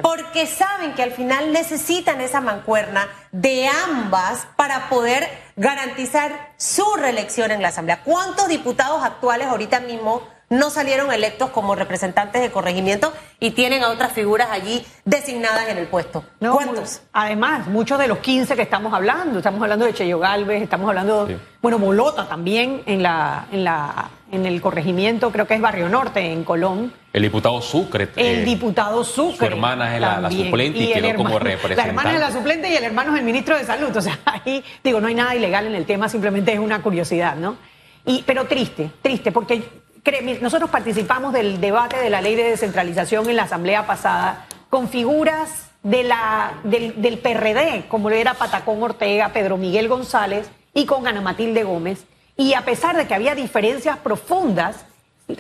Porque 0.03 0.47
saben 0.47 0.95
que 0.95 1.03
al 1.03 1.11
final 1.11 1.53
necesitan 1.53 2.21
esa 2.21 2.41
mancuerna 2.41 3.07
de 3.33 3.67
ambas 3.67 4.47
para 4.57 4.89
poder 4.89 5.29
garantizar 5.57 6.55
su 6.57 6.85
reelección 6.97 7.51
en 7.51 7.61
la 7.61 7.69
asamblea. 7.69 8.01
¿Cuántos 8.03 8.49
diputados 8.49 9.05
actuales 9.05 9.49
ahorita 9.49 9.81
mismo 9.81 10.23
no 10.51 10.71
salieron 10.71 11.13
electos 11.13 11.51
como 11.51 11.75
representantes 11.75 12.41
de 12.43 12.51
corregimiento 12.51 13.13
y 13.41 13.51
tienen 13.51 13.83
a 13.83 13.89
otras 13.91 14.13
figuras 14.13 14.49
allí 14.51 14.85
designadas 15.05 15.69
en 15.69 15.79
el 15.79 15.87
puesto. 15.87 16.25
No, 16.41 16.53
¿Cuántos? 16.53 17.03
Además, 17.13 17.67
muchos 17.67 17.99
de 17.99 18.09
los 18.09 18.19
15 18.19 18.55
que 18.57 18.63
estamos 18.63 18.93
hablando, 18.93 19.39
estamos 19.39 19.61
hablando 19.63 19.85
de 19.87 19.95
Cheyo 19.95 20.19
Galvez, 20.19 20.63
estamos 20.63 20.89
hablando, 20.89 21.29
bueno, 21.61 21.79
Molota 21.79 22.29
también 22.29 22.83
en 22.87 23.03
la, 23.03 23.47
en 23.51 23.65
la, 23.65 24.11
en 24.31 24.47
el 24.47 24.61
corregimiento, 24.61 25.31
creo 25.31 25.47
que 25.47 25.55
es 25.55 25.61
Barrio 25.61 25.89
Norte, 25.89 26.33
en 26.33 26.45
Colón. 26.45 26.93
El 27.13 27.23
diputado 27.23 27.61
Sucre. 27.63 28.09
El 28.17 28.41
eh, 28.41 28.45
diputado 28.45 29.05
Sucre. 29.05 29.37
Su 29.37 29.45
hermana 29.45 29.95
es 29.95 30.01
la, 30.01 30.31
suplente 30.31 30.79
y, 30.79 30.93
el 30.93 31.03
quedó 31.03 31.17
como 31.17 31.37
hermano- 31.37 31.45
representante. 31.45 31.77
La 31.83 31.89
hermana 31.89 32.13
es 32.15 32.21
la 32.21 32.33
suplente 32.33 32.69
y 32.69 32.75
el 32.75 32.85
hermano 32.85 33.13
es 33.13 33.21
el 33.21 33.25
ministro 33.25 33.57
de 33.57 33.65
Salud. 33.65 33.97
O 33.97 34.01
sea, 34.01 34.19
ahí, 34.25 34.65
digo, 34.83 35.01
no 35.01 35.07
hay 35.09 35.15
nada 35.15 35.35
ilegal 35.35 35.67
en 35.67 35.75
el 35.75 35.87
tema, 35.87 36.09
simplemente 36.09 36.53
es 36.53 36.59
una 36.59 36.83
curiosidad, 36.83 37.37
¿no? 37.37 37.57
Y, 38.05 38.23
pero 38.27 38.47
triste, 38.47 38.91
triste, 39.01 39.33
porque 39.33 39.63
nosotros 40.41 40.71
participamos 40.71 41.33
del 41.33 41.61
debate 41.61 41.97
de 41.99 42.11
la 42.11 42.21
ley 42.21 42.35
de 42.35 42.51
descentralización 42.51 43.29
en 43.31 43.37
la 43.37 43.45
asamblea 43.45 43.87
pasada 43.87 44.47
con 44.69 44.89
figuras 44.89 45.71
del, 45.83 46.13
del 46.65 47.19
PRD, 47.19 47.87
como 47.89 48.11
era 48.11 48.35
Patacón 48.35 48.83
Ortega, 48.83 49.31
Pedro 49.33 49.57
Miguel 49.57 49.89
González 49.89 50.51
y 50.73 50.87
con 50.87 51.07
Ana 51.07 51.21
Matilde 51.21 51.63
Gómez. 51.63 52.07
Y 52.37 52.55
a 52.55 52.63
pesar 52.63 52.97
de 52.97 53.07
que 53.07 53.15
había 53.15 53.35
diferencias 53.35 53.99
profundas, 53.99 54.85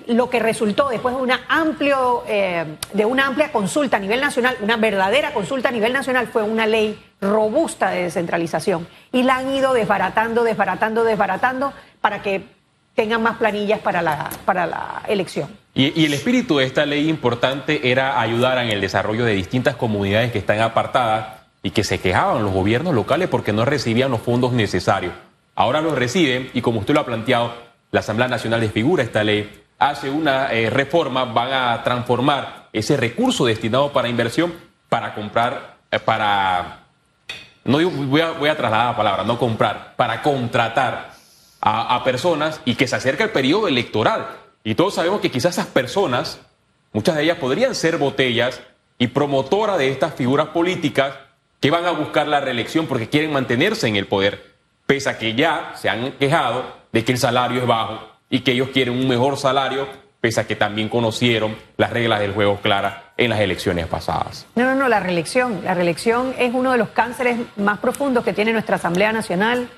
lo 0.06 0.30
que 0.30 0.38
resultó 0.38 0.88
después 0.88 1.14
de 1.14 1.21
una, 1.21 1.40
amplio, 1.49 2.25
eh, 2.26 2.64
de 2.92 3.04
una 3.04 3.26
amplia 3.26 3.52
consulta 3.52 3.99
a 3.99 4.00
nivel 4.00 4.21
nacional, 4.21 4.56
una 4.62 4.76
verdadera 4.76 5.35
consulta 5.35 5.68
a 5.68 5.73
nivel 5.73 5.92
nacional, 5.92 6.28
fue 6.28 6.42
una 6.42 6.66
ley 6.66 6.99
robusta 7.21 7.90
de 7.90 8.04
descentralización. 8.04 8.87
Y 9.12 9.25
la 9.25 9.37
han 9.37 9.52
ido 9.52 9.75
desbaratando, 9.75 10.42
desbaratando, 10.42 11.04
desbaratando 11.04 11.73
para 12.00 12.23
que 12.23 12.53
tengan 12.94 13.22
más 13.22 13.36
planillas 13.36 13.80
para 13.80 14.02
la, 14.02 14.30
para 14.44 14.66
la 14.66 15.02
elección. 15.08 15.48
Y, 15.74 16.04
el 16.04 16.14
espíritu 16.14 16.58
de 16.58 16.64
esta 16.64 16.86
ley 16.86 17.08
importante 17.08 17.90
era 17.90 18.20
ayudar 18.20 18.58
en 18.58 18.70
el 18.70 18.80
desarrollo 18.80 19.24
de 19.24 19.34
distintas 19.34 19.74
comunidades 19.74 20.30
que 20.30 20.38
están 20.38 20.60
apartadas 20.60 21.42
y 21.62 21.70
que 21.70 21.82
se 21.82 21.98
quejaban 21.98 22.42
los 22.44 22.52
gobiernos 22.52 22.94
locales 22.94 23.28
porque 23.28 23.52
no 23.52 23.64
recibían 23.64 24.10
los 24.10 24.20
fondos 24.20 24.52
necesarios. 24.52 25.12
Ahora 25.56 25.80
los 25.80 25.96
reciben 25.98 26.50
y 26.54 26.60
como 26.60 26.80
usted 26.80 26.94
lo 26.94 27.00
ha 27.00 27.06
planteado, 27.06 27.54
la 27.90 28.00
Asamblea 28.00 28.28
Nacional 28.28 28.60
desfigura 28.60 29.02
esta 29.02 29.24
ley, 29.24 29.62
hace 29.78 30.10
una 30.10 30.52
eh, 30.52 30.70
reforma, 30.70 31.24
van 31.24 31.52
a 31.52 31.82
transformar 31.82 32.68
ese 32.72 32.96
recurso 32.96 33.46
destinado 33.46 33.92
para 33.92 34.08
inversión 34.08 34.52
para 34.88 35.14
comprar, 35.14 35.76
eh, 35.90 35.98
para, 35.98 36.80
no 37.64 37.78
voy 37.90 38.20
a, 38.20 38.30
voy 38.30 38.48
a 38.48 38.56
trasladar 38.56 38.90
la 38.90 38.96
palabra, 38.96 39.24
no 39.24 39.38
comprar, 39.38 39.94
para 39.96 40.22
contratar 40.22 41.13
a, 41.66 42.04
personas 42.04 42.61
y 42.66 42.75
que 42.75 42.87
se 42.87 42.97
acerca 42.97 43.25
el 43.25 43.30
periodo 43.30 43.68
electoral. 43.68 44.28
Y 44.62 44.75
todos 44.75 44.94
sabemos 44.94 45.21
que 45.21 45.30
quizás 45.30 45.54
esas 45.54 45.66
personas, 45.66 46.38
muchas 46.92 47.16
de 47.16 47.23
ellas 47.23 47.38
podrían 47.38 47.75
ser 47.75 47.97
botellas 47.97 48.61
y 48.99 49.06
promotoras 49.06 49.78
de 49.78 49.88
estas 49.88 50.14
figuras 50.14 50.49
políticas 50.49 51.14
que 51.61 51.71
van 51.71 51.87
a 51.87 51.92
buscar 51.92 52.28
la 52.28 52.40
reelección 52.40 52.87
porque 52.87 53.09
quieren 53.09 53.33
mantenerse 53.33 53.88
en 53.88 53.97
el 53.97 54.06
poder, 54.06 54.52
pese 54.85 55.09
a 55.09 55.18
que 55.18 55.35
ya 55.35 55.73
se 55.76 55.88
han 55.88 56.12
quejado 56.12 56.66
de 56.92 57.02
que 57.02 57.12
el 57.12 57.18
salario 57.18 57.62
es 57.62 57.66
bajo 57.66 57.99
y 58.28 58.40
que 58.40 58.52
ellos 58.52 58.68
quieren 58.68 58.94
un 58.94 59.09
mejor 59.09 59.38
salario, 59.38 59.88
pese 60.21 60.42
a 60.42 60.47
que 60.47 60.56
también 60.56 60.90
conocieron 60.90 61.56
las 61.78 61.90
reglas 61.90 62.21
del 62.21 62.35
juego 62.35 62.59
claras 62.59 62.97
en 63.16 63.30
las 63.30 63.40
elecciones 63.40 63.87
pasadas. 63.87 64.47
No, 64.54 64.64
no, 64.64 64.75
no, 64.75 64.88
la 64.88 65.00
reelección. 65.00 65.62
La 65.64 65.73
reelección 65.73 66.35
es 66.38 66.52
uno 66.52 66.73
de 66.73 66.78
los 66.78 66.90
cánceres 66.90 67.38
más 67.56 67.78
profundos 67.78 68.23
que 68.23 68.35
tiene 68.35 68.52
nuestra 68.52 68.76
Asamblea 68.76 69.12
Nacional. 69.12 69.71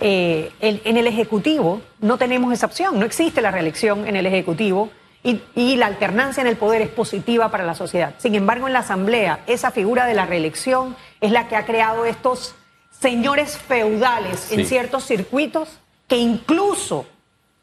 Eh, 0.00 0.52
en 0.60 0.96
el 0.96 1.06
Ejecutivo 1.08 1.80
no 2.00 2.18
tenemos 2.18 2.52
esa 2.52 2.66
opción, 2.66 2.98
no 2.98 3.04
existe 3.04 3.40
la 3.42 3.50
reelección 3.50 4.06
en 4.06 4.14
el 4.16 4.26
Ejecutivo 4.26 4.90
y, 5.24 5.40
y 5.56 5.74
la 5.76 5.86
alternancia 5.86 6.40
en 6.40 6.46
el 6.46 6.56
poder 6.56 6.82
es 6.82 6.88
positiva 6.88 7.50
para 7.50 7.64
la 7.64 7.74
sociedad. 7.74 8.14
Sin 8.18 8.36
embargo, 8.36 8.68
en 8.68 8.72
la 8.74 8.78
Asamblea, 8.80 9.40
esa 9.48 9.72
figura 9.72 10.06
de 10.06 10.14
la 10.14 10.24
reelección 10.26 10.94
es 11.20 11.32
la 11.32 11.48
que 11.48 11.56
ha 11.56 11.66
creado 11.66 12.04
estos 12.04 12.54
señores 13.00 13.58
feudales 13.58 14.38
Sí. 14.40 14.54
en 14.60 14.66
ciertos 14.66 15.04
circuitos 15.04 15.80
que 16.06 16.16
incluso, 16.16 17.06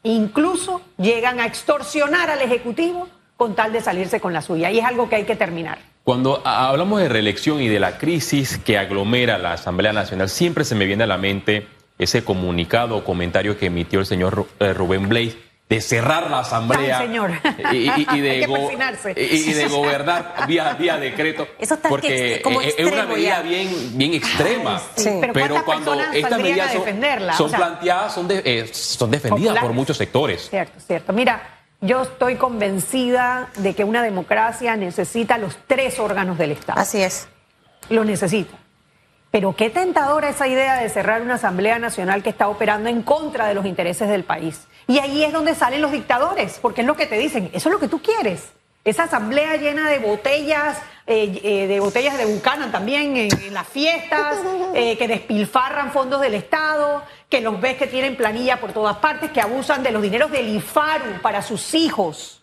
incluso 0.02 0.82
llegan 0.98 1.40
a 1.40 1.46
extorsionar 1.46 2.30
al 2.30 2.42
Ejecutivo 2.42 3.08
con 3.36 3.54
tal 3.54 3.72
de 3.72 3.80
salirse 3.80 4.20
con 4.20 4.32
la 4.32 4.42
suya. 4.42 4.70
Y 4.70 4.78
es 4.78 4.84
algo 4.84 5.08
que 5.08 5.16
hay 5.16 5.24
que 5.24 5.36
terminar. 5.36 5.78
Cuando 6.04 6.40
hablamos 6.46 7.00
de 7.00 7.08
reelección 7.08 7.60
y 7.60 7.68
de 7.68 7.80
la 7.80 7.98
crisis 7.98 8.58
que 8.58 8.78
aglomera 8.78 9.38
la 9.38 9.54
Asamblea 9.54 9.92
Nacional, 9.92 10.28
siempre 10.28 10.64
se 10.64 10.74
me 10.74 10.84
viene 10.84 11.04
a 11.04 11.06
la 11.08 11.18
mente 11.18 11.66
ese 11.98 12.24
comunicado 12.24 12.96
o 12.96 13.04
comentario 13.04 13.58
que 13.58 13.66
emitió 13.66 14.00
el 14.00 14.06
señor 14.06 14.46
eh, 14.60 14.72
Rubén 14.74 15.08
Blaze 15.08 15.38
de 15.68 15.80
cerrar 15.80 16.30
la 16.30 16.40
Asamblea 16.40 16.98
Ay, 17.00 17.06
señor. 17.08 17.32
y, 17.72 17.76
y- 17.76 18.06
y 18.12 18.20
de, 18.20 18.30
Hay 18.34 18.40
que 18.40 18.46
go- 18.46 18.54
persinarse. 18.54 19.14
y- 19.16 19.50
y 19.50 19.52
de 19.52 19.66
gobernar 19.66 20.34
vía, 20.46 20.74
vía 20.74 20.96
decreto. 20.96 21.48
Eso 21.58 21.74
está 21.74 21.88
porque 21.88 22.34
ex- 22.34 22.42
como 22.44 22.60
es- 22.60 22.76
una 22.78 23.04
medida 23.06 23.38
ya. 23.38 23.42
bien, 23.42 23.98
bien 23.98 24.14
extrema. 24.14 24.80
sí. 24.94 25.10
Pero 25.32 25.64
¿cuántas 25.64 25.94
personas 25.96 26.30
saldrían 26.30 26.60
a 26.60 26.72
son, 26.72 26.78
defenderla? 26.84 27.32
son 27.32 27.46
O 27.46 27.48
sea, 27.48 27.58
planteadas, 27.58 28.14
son, 28.14 28.28
de- 28.28 28.42
eh, 28.44 28.68
son 28.72 29.10
defendidas 29.10 29.58
por 29.58 29.72
muchos 29.72 29.96
sectores. 29.96 30.48
Cierto, 30.48 30.78
cierto. 30.86 31.12
Mira, 31.12 31.42
yo 31.80 32.02
estoy 32.02 32.36
convencida 32.36 33.48
de 33.56 33.74
que 33.74 33.82
una 33.82 34.02
democracia 34.02 34.76
necesita 34.76 35.36
los 35.36 35.58
tres 35.66 35.98
órganos 35.98 36.38
del 36.38 36.52
Estado. 36.52 36.78
Así 36.80 37.02
es. 37.02 37.26
Lo 37.88 38.04
necesita. 38.04 38.56
Pero 39.30 39.54
qué 39.54 39.70
tentadora 39.70 40.28
esa 40.28 40.48
idea 40.48 40.76
de 40.76 40.88
cerrar 40.88 41.22
una 41.22 41.34
Asamblea 41.34 41.78
Nacional 41.78 42.22
que 42.22 42.30
está 42.30 42.48
operando 42.48 42.88
en 42.88 43.02
contra 43.02 43.46
de 43.46 43.54
los 43.54 43.66
intereses 43.66 44.08
del 44.08 44.24
país. 44.24 44.66
Y 44.86 44.98
ahí 44.98 45.24
es 45.24 45.32
donde 45.32 45.54
salen 45.54 45.82
los 45.82 45.92
dictadores, 45.92 46.58
porque 46.62 46.82
es 46.82 46.86
lo 46.86 46.96
que 46.96 47.06
te 47.06 47.18
dicen, 47.18 47.50
eso 47.52 47.68
es 47.68 47.72
lo 47.72 47.80
que 47.80 47.88
tú 47.88 48.00
quieres. 48.00 48.52
Esa 48.84 49.02
asamblea 49.02 49.56
llena 49.56 49.90
de 49.90 49.98
botellas, 49.98 50.78
eh, 51.08 51.40
eh, 51.42 51.66
de 51.66 51.80
botellas 51.80 52.16
de 52.16 52.24
Buchanan 52.24 52.70
también 52.70 53.16
en, 53.16 53.28
en 53.42 53.52
las 53.52 53.66
fiestas, 53.66 54.36
eh, 54.74 54.96
que 54.96 55.08
despilfarran 55.08 55.90
fondos 55.90 56.20
del 56.20 56.34
Estado, 56.34 57.02
que 57.28 57.40
los 57.40 57.60
ves 57.60 57.76
que 57.78 57.88
tienen 57.88 58.16
planilla 58.16 58.60
por 58.60 58.72
todas 58.72 58.98
partes, 58.98 59.32
que 59.32 59.40
abusan 59.40 59.82
de 59.82 59.90
los 59.90 60.02
dineros 60.02 60.30
del 60.30 60.48
IFARU 60.48 61.20
para 61.20 61.42
sus 61.42 61.74
hijos 61.74 62.42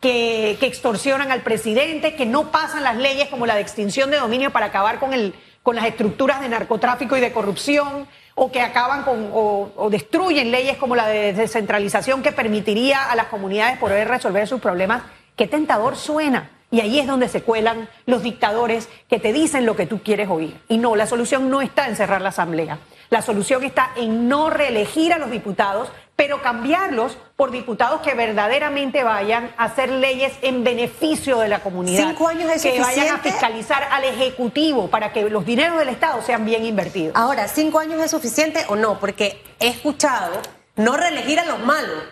que, 0.00 0.56
que 0.58 0.66
extorsionan 0.66 1.30
al 1.30 1.42
presidente, 1.42 2.16
que 2.16 2.24
no 2.24 2.50
pasan 2.50 2.82
las 2.82 2.96
leyes 2.96 3.28
como 3.28 3.44
la 3.44 3.54
de 3.54 3.60
extinción 3.60 4.10
de 4.10 4.16
dominio 4.16 4.50
para 4.50 4.66
acabar 4.66 4.98
con, 4.98 5.12
el, 5.12 5.34
con 5.62 5.76
las 5.76 5.86
estructuras 5.86 6.40
de 6.40 6.48
narcotráfico 6.48 7.16
y 7.16 7.20
de 7.20 7.32
corrupción, 7.32 8.06
o 8.34 8.50
que 8.50 8.62
acaban 8.62 9.02
con 9.02 9.30
o, 9.34 9.88
destruyen 9.90 10.50
leyes 10.50 10.78
como 10.78 10.96
la 10.96 11.06
de 11.06 11.34
descentralización 11.34 12.22
que 12.22 12.32
permitiría 12.32 13.10
a 13.10 13.14
las 13.14 13.26
comunidades 13.26 13.78
poder 13.78 14.08
resolver 14.08 14.48
sus 14.48 14.60
problemas. 14.60 15.02
Qué 15.36 15.46
tentador 15.46 15.96
suena. 15.96 16.50
Y 16.70 16.80
ahí 16.80 17.00
es 17.00 17.06
donde 17.06 17.28
se 17.28 17.42
cuelan 17.42 17.88
los 18.06 18.22
dictadores 18.22 18.88
que 19.08 19.18
te 19.18 19.32
dicen 19.32 19.66
lo 19.66 19.74
que 19.74 19.86
tú 19.86 20.02
quieres 20.02 20.28
oír. 20.30 20.56
Y 20.68 20.78
no, 20.78 20.94
la 20.94 21.06
solución 21.06 21.50
no 21.50 21.60
está 21.60 21.88
en 21.88 21.96
cerrar 21.96 22.22
la 22.22 22.28
asamblea. 22.28 22.78
La 23.10 23.22
solución 23.22 23.64
está 23.64 23.90
en 23.96 24.28
no 24.28 24.50
reelegir 24.50 25.12
a 25.12 25.18
los 25.18 25.30
diputados, 25.30 25.90
pero 26.20 26.42
cambiarlos 26.42 27.16
por 27.34 27.50
diputados 27.50 28.02
que 28.02 28.12
verdaderamente 28.12 29.02
vayan 29.02 29.54
a 29.56 29.64
hacer 29.64 29.88
leyes 29.88 30.34
en 30.42 30.62
beneficio 30.62 31.38
de 31.38 31.48
la 31.48 31.60
comunidad. 31.60 32.08
Cinco 32.08 32.28
años 32.28 32.52
es 32.52 32.60
que 32.60 32.78
vayan 32.78 32.84
a 32.84 32.92
suficiente. 33.12 33.30
fiscalizar 33.30 33.88
al 33.90 34.04
Ejecutivo 34.04 34.90
para 34.90 35.14
que 35.14 35.22
los 35.30 35.46
dineros 35.46 35.78
del 35.78 35.88
Estado 35.88 36.20
sean 36.20 36.44
bien 36.44 36.66
invertidos. 36.66 37.16
Ahora, 37.16 37.48
¿cinco 37.48 37.78
años 37.78 38.02
es 38.02 38.10
suficiente 38.10 38.66
o 38.68 38.76
no? 38.76 39.00
Porque 39.00 39.42
he 39.60 39.68
escuchado 39.68 40.42
no 40.76 40.94
reelegir 40.98 41.40
a 41.40 41.46
los 41.46 41.60
malos, 41.60 42.04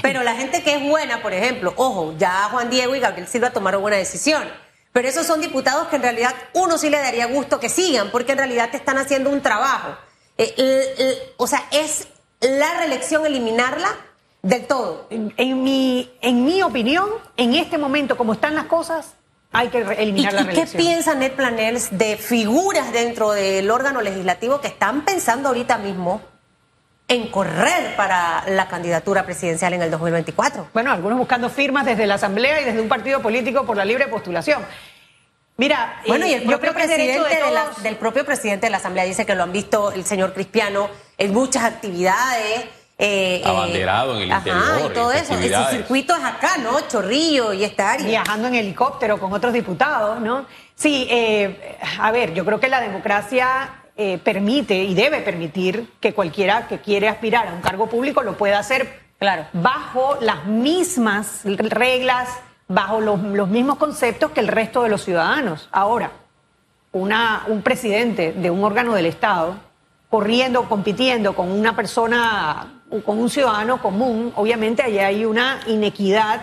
pero 0.00 0.22
la 0.22 0.34
gente 0.36 0.62
que 0.62 0.76
es 0.76 0.82
buena, 0.82 1.20
por 1.20 1.34
ejemplo, 1.34 1.74
ojo, 1.76 2.14
ya 2.16 2.48
Juan 2.50 2.70
Diego 2.70 2.94
y 2.94 3.00
Gabriel 3.00 3.28
Silva 3.28 3.50
tomaron 3.50 3.82
buena 3.82 3.98
decisión. 3.98 4.42
Pero 4.94 5.06
esos 5.06 5.26
son 5.26 5.42
diputados 5.42 5.88
que 5.88 5.96
en 5.96 6.02
realidad 6.02 6.34
uno 6.54 6.78
sí 6.78 6.88
le 6.88 6.96
daría 6.96 7.26
gusto 7.26 7.60
que 7.60 7.68
sigan, 7.68 8.10
porque 8.10 8.32
en 8.32 8.38
realidad 8.38 8.70
te 8.70 8.78
están 8.78 8.96
haciendo 8.96 9.28
un 9.28 9.42
trabajo. 9.42 9.98
Eh, 10.38 11.34
o 11.36 11.46
sea, 11.46 11.62
es 11.70 12.08
la 12.40 12.74
reelección 12.78 13.26
eliminarla 13.26 13.88
del 14.42 14.66
todo. 14.66 15.06
En, 15.10 15.32
en 15.36 15.62
mi, 15.62 16.10
en 16.22 16.44
mi 16.44 16.62
opinión, 16.62 17.08
en 17.36 17.54
este 17.54 17.76
momento, 17.78 18.16
como 18.16 18.32
están 18.32 18.54
las 18.54 18.64
cosas, 18.64 19.14
hay 19.52 19.68
que 19.68 19.82
re- 19.84 19.96
¿Y, 19.98 20.02
eliminar 20.04 20.32
la 20.32 20.40
y 20.42 20.44
qué 20.44 20.50
reelección. 20.52 20.82
piensa 20.82 21.14
Ned 21.14 21.32
Planels 21.32 21.88
de 21.98 22.16
figuras 22.16 22.92
dentro 22.92 23.32
del 23.32 23.70
órgano 23.70 24.00
legislativo 24.00 24.60
que 24.60 24.68
están 24.68 25.04
pensando 25.04 25.48
ahorita 25.48 25.78
mismo 25.78 26.22
en 27.08 27.28
correr 27.28 27.96
para 27.96 28.44
la 28.48 28.68
candidatura 28.68 29.24
presidencial 29.26 29.72
en 29.74 29.82
el 29.82 29.90
2024? 29.90 30.68
Bueno, 30.72 30.92
algunos 30.92 31.18
buscando 31.18 31.50
firmas 31.50 31.84
desde 31.84 32.06
la 32.06 32.14
Asamblea 32.14 32.60
y 32.60 32.64
desde 32.64 32.80
un 32.80 32.88
partido 32.88 33.20
político 33.20 33.66
por 33.66 33.76
la 33.76 33.84
libre 33.84 34.06
postulación. 34.06 34.62
Mira, 35.60 36.00
Bueno, 36.06 36.24
eh, 36.24 36.30
y 36.30 36.32
el 36.32 36.40
yo 36.44 36.46
propio 36.48 36.72
creo 36.72 36.74
que 36.74 36.82
es 36.84 36.88
derecho 36.98 37.20
presidente 37.22 37.42
de 37.44 37.48
de 37.50 37.54
la- 37.54 37.64
todos- 37.66 37.82
del 37.82 37.96
propio 37.96 38.24
presidente 38.24 38.66
de 38.66 38.70
la 38.70 38.78
Asamblea 38.78 39.04
dice 39.04 39.26
que 39.26 39.34
lo 39.34 39.42
han 39.42 39.52
visto 39.52 39.92
el 39.92 40.06
señor 40.06 40.32
Cristiano 40.32 40.88
en 41.18 41.34
muchas 41.34 41.64
actividades. 41.64 42.64
eh, 43.02 43.42
eh, 43.42 43.42
Abanderado 43.46 44.14
en 44.16 44.22
el 44.22 44.32
ajá, 44.32 44.48
interior, 44.48 44.90
y 44.90 44.94
todo 44.94 45.10
en 45.12 45.16
eso. 45.18 45.26
Su 45.28 45.32
festividades. 45.34 45.70
circuito 45.76 46.14
es 46.16 46.22
acá, 46.24 46.56
¿no? 46.58 46.80
Chorrillo 46.88 47.52
y 47.54 47.64
esta 47.64 47.92
área. 47.92 48.06
viajando 48.06 48.48
en 48.48 48.54
helicóptero 48.54 49.18
con 49.18 49.32
otros 49.32 49.52
diputados, 49.54 50.18
¿no? 50.20 50.44
Sí, 50.74 51.06
eh, 51.10 51.78
a 51.98 52.10
ver, 52.10 52.32
yo 52.34 52.44
creo 52.46 52.58
que 52.60 52.68
la 52.68 52.80
democracia 52.80 53.70
eh, 53.96 54.18
permite 54.22 54.74
y 54.76 54.94
debe 54.94 55.20
permitir 55.20 55.92
que 56.00 56.14
cualquiera 56.14 56.66
que 56.68 56.78
quiere 56.80 57.06
aspirar 57.08 57.48
a 57.48 57.52
un 57.52 57.60
cargo 57.60 57.86
público 57.86 58.22
lo 58.22 58.36
pueda 58.38 58.58
hacer 58.58 58.98
Claro. 59.18 59.46
Bajo 59.52 60.16
las 60.22 60.46
mismas 60.46 61.40
reglas, 61.44 62.28
bajo 62.70 63.00
los, 63.00 63.20
los 63.20 63.48
mismos 63.48 63.78
conceptos 63.78 64.30
que 64.30 64.38
el 64.38 64.46
resto 64.46 64.84
de 64.84 64.88
los 64.88 65.02
ciudadanos. 65.02 65.68
Ahora, 65.72 66.12
un 66.92 67.62
presidente 67.62 68.32
de 68.32 68.50
un 68.50 68.62
órgano 68.62 68.94
del 68.94 69.06
Estado 69.06 69.56
corriendo, 70.08 70.68
compitiendo 70.68 71.34
con 71.34 71.50
una 71.50 71.74
persona, 71.74 72.82
con 73.04 73.18
un 73.18 73.28
ciudadano 73.28 73.82
común, 73.82 74.32
obviamente 74.36 74.82
allá 74.82 75.08
hay 75.08 75.24
una 75.24 75.60
inequidad 75.66 76.42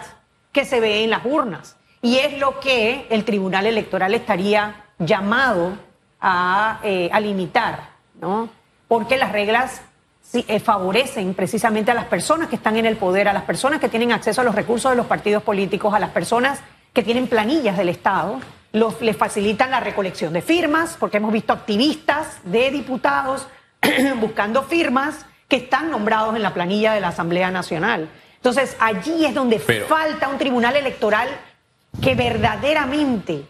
que 0.51 0.65
se 0.65 0.81
ve 0.81 1.05
en 1.05 1.11
las 1.11 1.25
urnas. 1.25 1.77
Y 2.01 2.17
es 2.17 2.37
lo 2.39 2.59
que 2.59 3.07
el 3.09 3.23
Tribunal 3.23 3.65
Electoral 3.65 4.13
estaría 4.13 4.85
llamado 4.99 5.77
a, 6.19 6.79
eh, 6.83 7.09
a 7.11 7.21
limitar, 7.21 7.89
¿no? 8.19 8.49
Porque 8.89 9.17
las 9.17 9.31
reglas 9.31 9.81
sí, 10.29 10.45
eh, 10.47 10.59
favorecen 10.59 11.33
precisamente 11.33 11.91
a 11.91 11.93
las 11.93 12.05
personas 12.05 12.47
que 12.49 12.55
están 12.55 12.77
en 12.77 12.85
el 12.85 12.97
poder, 12.97 13.27
a 13.27 13.33
las 13.33 13.43
personas 13.43 13.79
que 13.79 13.89
tienen 13.89 14.11
acceso 14.11 14.41
a 14.41 14.43
los 14.43 14.55
recursos 14.55 14.91
de 14.91 14.97
los 14.97 15.05
partidos 15.05 15.43
políticos, 15.43 15.93
a 15.93 15.99
las 15.99 16.11
personas 16.11 16.59
que 16.93 17.03
tienen 17.03 17.27
planillas 17.27 17.77
del 17.77 17.89
Estado, 17.89 18.39
los, 18.73 19.01
les 19.01 19.15
facilitan 19.15 19.71
la 19.71 19.79
recolección 19.79 20.33
de 20.33 20.41
firmas, 20.41 20.97
porque 20.99 21.17
hemos 21.17 21.31
visto 21.31 21.53
activistas 21.53 22.39
de 22.43 22.71
diputados 22.71 23.47
buscando 24.19 24.63
firmas 24.63 25.25
que 25.47 25.57
están 25.57 25.89
nombrados 25.91 26.35
en 26.35 26.43
la 26.43 26.53
planilla 26.53 26.93
de 26.93 26.99
la 26.99 27.09
Asamblea 27.09 27.51
Nacional. 27.51 28.09
Entonces, 28.35 28.75
allí 28.79 29.25
es 29.25 29.33
donde 29.33 29.59
Pero- 29.59 29.87
falta 29.87 30.27
un 30.27 30.37
tribunal 30.37 30.75
electoral 30.75 31.29
que 32.01 32.15
verdaderamente 32.15 33.45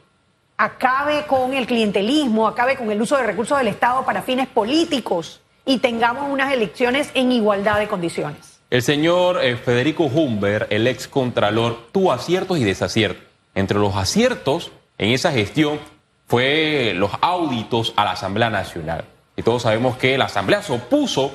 acabe 0.57 1.25
con 1.25 1.53
el 1.53 1.65
clientelismo, 1.67 2.47
acabe 2.47 2.75
con 2.75 2.91
el 2.91 3.01
uso 3.01 3.17
de 3.17 3.23
recursos 3.23 3.57
del 3.57 3.67
Estado 3.67 4.05
para 4.05 4.21
fines 4.21 4.47
políticos 4.47 5.41
y 5.67 5.77
tengamos 5.79 6.31
unas 6.31 6.51
elecciones 6.51 7.11
en 7.13 7.31
igualdad 7.31 7.77
de 7.77 7.87
condiciones. 7.87 8.59
El 8.69 8.81
señor 8.81 9.43
eh, 9.43 9.55
Federico 9.55 10.05
Humber, 10.05 10.65
el 10.69 10.87
ex 10.87 11.07
contralor, 11.07 11.89
tuvo 11.91 12.11
aciertos 12.11 12.57
y 12.57 12.63
desaciertos. 12.63 13.23
Entre 13.53 13.77
los 13.77 13.95
aciertos 13.95 14.71
en 14.97 15.11
esa 15.11 15.31
gestión 15.31 15.79
fue 16.25 16.93
los 16.95 17.11
auditos 17.21 17.93
a 17.95 18.05
la 18.05 18.11
Asamblea 18.11 18.49
Nacional. 18.49 19.05
Y 19.35 19.43
todos 19.43 19.63
sabemos 19.63 19.97
que 19.97 20.17
la 20.17 20.25
Asamblea 20.25 20.63
se 20.63 20.73
opuso 20.73 21.31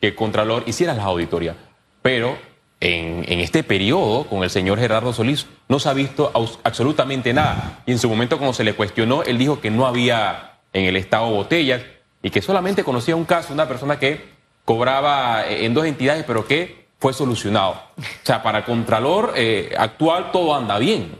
que 0.00 0.08
el 0.08 0.14
contralor 0.14 0.64
hiciera 0.66 0.94
las 0.94 1.04
auditorías. 1.04 1.56
Pero 2.02 2.36
en, 2.80 3.24
en 3.28 3.40
este 3.40 3.62
periodo, 3.62 4.24
con 4.26 4.42
el 4.42 4.50
señor 4.50 4.78
Gerardo 4.78 5.12
Solís, 5.12 5.46
no 5.68 5.78
se 5.78 5.88
ha 5.88 5.94
visto 5.94 6.32
absolutamente 6.62 7.32
nada. 7.32 7.82
Y 7.86 7.92
en 7.92 7.98
su 7.98 8.08
momento, 8.08 8.38
cuando 8.38 8.52
se 8.52 8.64
le 8.64 8.74
cuestionó, 8.74 9.22
él 9.22 9.38
dijo 9.38 9.60
que 9.60 9.70
no 9.70 9.86
había 9.86 10.58
en 10.72 10.84
el 10.84 10.96
Estado 10.96 11.30
botellas 11.30 11.80
y 12.24 12.30
que 12.30 12.42
solamente 12.42 12.82
conocía 12.82 13.14
un 13.14 13.24
caso, 13.26 13.52
una 13.52 13.68
persona 13.68 13.98
que 14.00 14.24
cobraba 14.64 15.46
eh, 15.46 15.66
en 15.66 15.74
dos 15.74 15.84
entidades, 15.84 16.24
pero 16.26 16.44
que 16.46 16.86
fue 16.98 17.12
solucionado. 17.12 17.72
O 17.98 18.02
sea, 18.24 18.42
para 18.42 18.58
el 18.58 18.64
Contralor 18.64 19.34
eh, 19.36 19.72
actual 19.78 20.32
todo 20.32 20.54
anda 20.56 20.78
bien. 20.78 21.16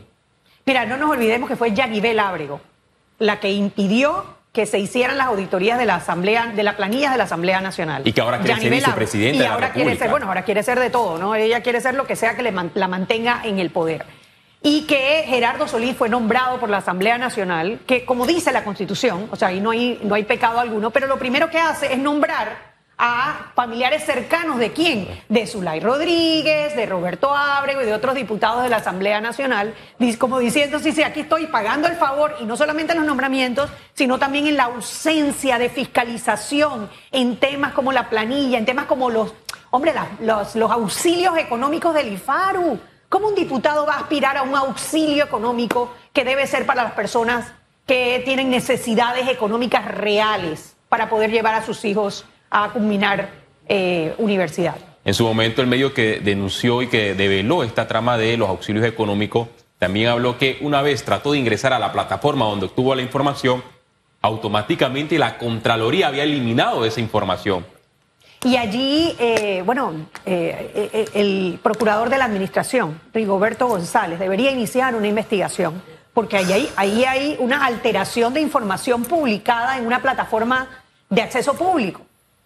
Mira, 0.65 0.85
no 0.85 0.97
nos 0.97 1.11
olvidemos 1.11 1.47
que 1.47 1.55
fue 1.55 1.71
Yanibel 1.73 2.19
Ábrego 2.19 2.59
la 3.19 3.39
que 3.39 3.51
impidió 3.51 4.25
que 4.51 4.65
se 4.65 4.79
hicieran 4.79 5.17
las 5.17 5.27
auditorías 5.27 5.77
de 5.77 5.85
la 5.85 5.95
Asamblea, 5.95 6.47
de 6.47 6.63
la 6.63 6.75
planilla 6.75 7.11
de 7.11 7.17
la 7.17 7.25
Asamblea 7.25 7.61
Nacional. 7.61 8.01
Y 8.05 8.13
que 8.13 8.21
ahora 8.21 8.37
quiere 8.39 8.53
ser 8.55 8.63
Yanibel 8.63 8.79
vicepresidenta 8.79 9.35
Y 9.35 9.37
de 9.39 9.43
la 9.45 9.53
ahora 9.53 9.71
quiere 9.73 9.95
ser, 9.97 10.09
bueno, 10.09 10.27
ahora 10.27 10.43
quiere 10.43 10.63
ser 10.63 10.79
de 10.79 10.89
todo, 10.89 11.17
¿no? 11.17 11.35
Ella 11.35 11.61
quiere 11.61 11.81
ser 11.81 11.93
lo 11.93 12.07
que 12.07 12.15
sea 12.15 12.35
que 12.35 12.41
le 12.41 12.51
man- 12.51 12.71
la 12.73 12.87
mantenga 12.87 13.41
en 13.43 13.59
el 13.59 13.69
poder. 13.69 14.05
Y 14.65 14.81
que 14.87 15.23
Gerardo 15.27 15.67
Solís 15.67 15.95
fue 15.95 16.09
nombrado 16.09 16.59
por 16.59 16.71
la 16.71 16.77
Asamblea 16.77 17.19
Nacional, 17.19 17.81
que 17.85 18.03
como 18.03 18.25
dice 18.25 18.51
la 18.51 18.63
Constitución, 18.63 19.27
o 19.29 19.35
sea, 19.35 19.49
ahí 19.49 19.59
no 19.59 19.69
hay, 19.69 19.99
no 20.01 20.15
hay 20.15 20.23
pecado 20.23 20.59
alguno, 20.59 20.89
pero 20.89 21.05
lo 21.05 21.19
primero 21.19 21.51
que 21.51 21.59
hace 21.59 21.93
es 21.93 21.99
nombrar 21.99 22.73
a 22.97 23.51
familiares 23.53 24.03
cercanos 24.05 24.57
de 24.57 24.73
quién? 24.73 25.07
De 25.29 25.45
Zulay 25.45 25.81
Rodríguez, 25.81 26.75
de 26.75 26.87
Roberto 26.87 27.31
Ábrego 27.31 27.83
y 27.83 27.85
de 27.85 27.93
otros 27.93 28.15
diputados 28.15 28.63
de 28.63 28.69
la 28.69 28.77
Asamblea 28.77 29.21
Nacional, 29.21 29.75
como 30.17 30.39
diciendo, 30.39 30.79
sí, 30.79 30.91
sí, 30.93 31.03
aquí 31.03 31.19
estoy 31.19 31.45
pagando 31.45 31.87
el 31.87 31.95
favor, 31.97 32.35
y 32.41 32.45
no 32.45 32.57
solamente 32.57 32.93
en 32.93 32.97
los 32.97 33.07
nombramientos, 33.07 33.69
sino 33.93 34.17
también 34.17 34.47
en 34.47 34.57
la 34.57 34.63
ausencia 34.63 35.59
de 35.59 35.69
fiscalización 35.69 36.89
en 37.11 37.37
temas 37.37 37.73
como 37.73 37.91
la 37.91 38.09
planilla, 38.09 38.57
en 38.57 38.65
temas 38.65 38.85
como 38.85 39.11
los, 39.11 39.31
hombre, 39.69 39.93
los, 40.21 40.55
los 40.55 40.71
auxilios 40.71 41.37
económicos 41.37 41.93
del 41.93 42.13
IFARU. 42.13 42.79
¿Cómo 43.15 43.29
un 43.29 43.35
diputado 43.35 43.85
va 43.85 43.93
a 43.93 43.99
aspirar 43.99 44.35
a 44.35 44.43
un 44.43 44.53
auxilio 44.57 45.23
económico 45.23 45.93
que 46.11 46.25
debe 46.25 46.45
ser 46.47 46.65
para 46.65 46.83
las 46.83 46.91
personas 46.91 47.49
que 47.87 48.21
tienen 48.25 48.49
necesidades 48.49 49.29
económicas 49.29 49.85
reales 49.85 50.75
para 50.89 51.07
poder 51.07 51.31
llevar 51.31 51.55
a 51.55 51.65
sus 51.65 51.85
hijos 51.85 52.25
a 52.49 52.73
culminar 52.73 53.29
eh, 53.69 54.13
universidad? 54.17 54.75
En 55.05 55.13
su 55.13 55.23
momento, 55.23 55.61
el 55.61 55.67
medio 55.67 55.93
que 55.93 56.19
denunció 56.19 56.81
y 56.81 56.87
que 56.87 57.15
develó 57.15 57.63
esta 57.63 57.87
trama 57.87 58.17
de 58.17 58.35
los 58.35 58.49
auxilios 58.49 58.85
económicos 58.85 59.47
también 59.79 60.09
habló 60.09 60.37
que 60.37 60.57
una 60.59 60.81
vez 60.81 61.05
trató 61.05 61.31
de 61.31 61.37
ingresar 61.37 61.71
a 61.71 61.79
la 61.79 61.93
plataforma 61.93 62.43
donde 62.43 62.65
obtuvo 62.65 62.95
la 62.95 63.01
información, 63.01 63.63
automáticamente 64.21 65.17
la 65.17 65.37
Contraloría 65.37 66.09
había 66.09 66.23
eliminado 66.23 66.83
esa 66.83 66.99
información. 66.99 67.65
Y 68.45 68.57
allí, 68.57 69.15
eh, 69.17 69.63
bueno, 69.65 70.05
eh, 70.23 70.89
eh, 70.93 71.05
el 71.15 71.59
procurador 71.63 72.11
de 72.11 72.19
la 72.19 72.25
administración, 72.25 73.01
Rigoberto 73.11 73.65
González, 73.67 74.19
debería 74.19 74.51
iniciar 74.51 74.93
una 74.93 75.07
investigación, 75.07 75.81
porque 76.13 76.37
ahí 76.37 76.69
ahí 76.75 77.03
hay 77.05 77.35
una 77.39 77.65
alteración 77.65 78.35
de 78.35 78.41
información 78.41 79.03
publicada 79.03 79.79
en 79.79 79.87
una 79.87 79.99
plataforma 79.99 80.67
de 81.09 81.23
acceso 81.23 81.55
público. 81.55 82.01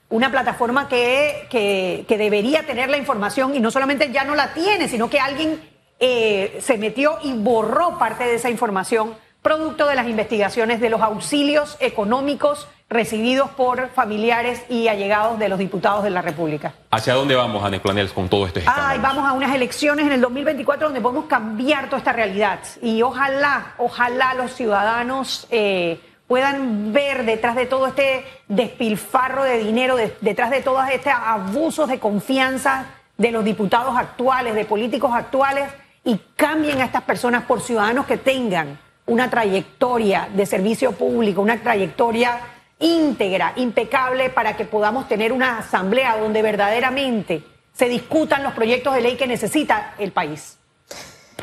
Una 0.07 0.31
plataforma 0.31 0.87
que, 0.87 1.47
que- 1.49 2.17
debería 2.17 2.65
tener 2.65 2.89
la 2.89 2.97
información 2.97 3.53
y 3.53 3.59
no 3.59 3.69
solamente 3.69 4.09
ya 4.09 4.23
no 4.23 4.35
la 4.35 4.53
tiene, 4.53 4.87
sino 4.87 5.09
que 5.09 5.19
alguien 5.19 5.61
eh, 5.99 6.59
se 6.61 6.77
metió 6.77 7.17
y 7.23 7.33
borró 7.33 7.99
parte 7.99 8.23
de 8.23 8.35
esa 8.35 8.49
información 8.49 9.15
producto 9.41 9.85
de 9.85 9.95
las 9.95 10.07
investigaciones 10.07 10.79
de 10.79 10.89
los 10.89 11.01
auxilios 11.01 11.75
económicos 11.81 12.69
recibidos 12.89 13.51
por 13.51 13.89
familiares 13.89 14.63
y 14.67 14.87
allegados 14.87 15.37
de 15.37 15.47
los 15.47 15.59
diputados 15.59 16.03
de 16.03 16.09
la 16.09 16.21
República. 16.23 16.73
¿Hacia 16.89 17.13
dónde 17.13 17.35
vamos, 17.35 17.63
Anes 17.63 17.79
Planels, 17.81 18.11
con 18.11 18.27
todo 18.29 18.47
este 18.47 18.63
Ay, 18.65 18.97
vamos 18.99 19.25
a 19.27 19.33
unas 19.33 19.53
elecciones 19.53 20.07
en 20.07 20.13
el 20.13 20.21
2024 20.21 20.87
donde 20.87 20.99
podemos 21.01 21.25
cambiar 21.25 21.85
toda 21.85 21.99
esta 21.99 22.13
realidad. 22.13 22.59
Y 22.81 23.01
ojalá, 23.03 23.73
ojalá 23.77 24.33
los 24.33 24.53
ciudadanos 24.53 25.45
eh, 25.51 26.01
puedan 26.27 26.91
ver 26.91 27.25
detrás 27.25 27.55
de 27.55 27.67
todo 27.67 27.85
este 27.87 28.25
despilfarro 28.47 29.43
de 29.43 29.59
dinero, 29.59 29.95
de- 29.95 30.15
detrás 30.21 30.49
de 30.49 30.61
todos 30.61 30.89
estos 30.89 31.13
abusos 31.13 31.87
de 31.89 31.99
confianza 31.99 32.85
de 33.17 33.31
los 33.31 33.43
diputados 33.43 33.95
actuales, 33.97 34.55
de 34.55 34.65
políticos 34.65 35.11
actuales, 35.13 35.69
y 36.03 36.19
cambien 36.35 36.81
a 36.81 36.85
estas 36.85 37.03
personas 37.03 37.43
por 37.43 37.61
ciudadanos 37.61 38.05
que 38.07 38.17
tengan 38.17 38.79
una 39.05 39.29
trayectoria 39.29 40.27
de 40.33 40.45
servicio 40.45 40.91
público, 40.93 41.41
una 41.41 41.57
trayectoria 41.61 42.39
íntegra, 42.79 43.53
impecable, 43.57 44.29
para 44.29 44.55
que 44.55 44.65
podamos 44.65 45.07
tener 45.07 45.31
una 45.31 45.59
asamblea 45.59 46.17
donde 46.17 46.41
verdaderamente 46.41 47.43
se 47.73 47.87
discutan 47.87 48.43
los 48.43 48.53
proyectos 48.53 48.93
de 48.93 49.01
ley 49.01 49.17
que 49.17 49.27
necesita 49.27 49.93
el 49.99 50.11
país. 50.11 50.57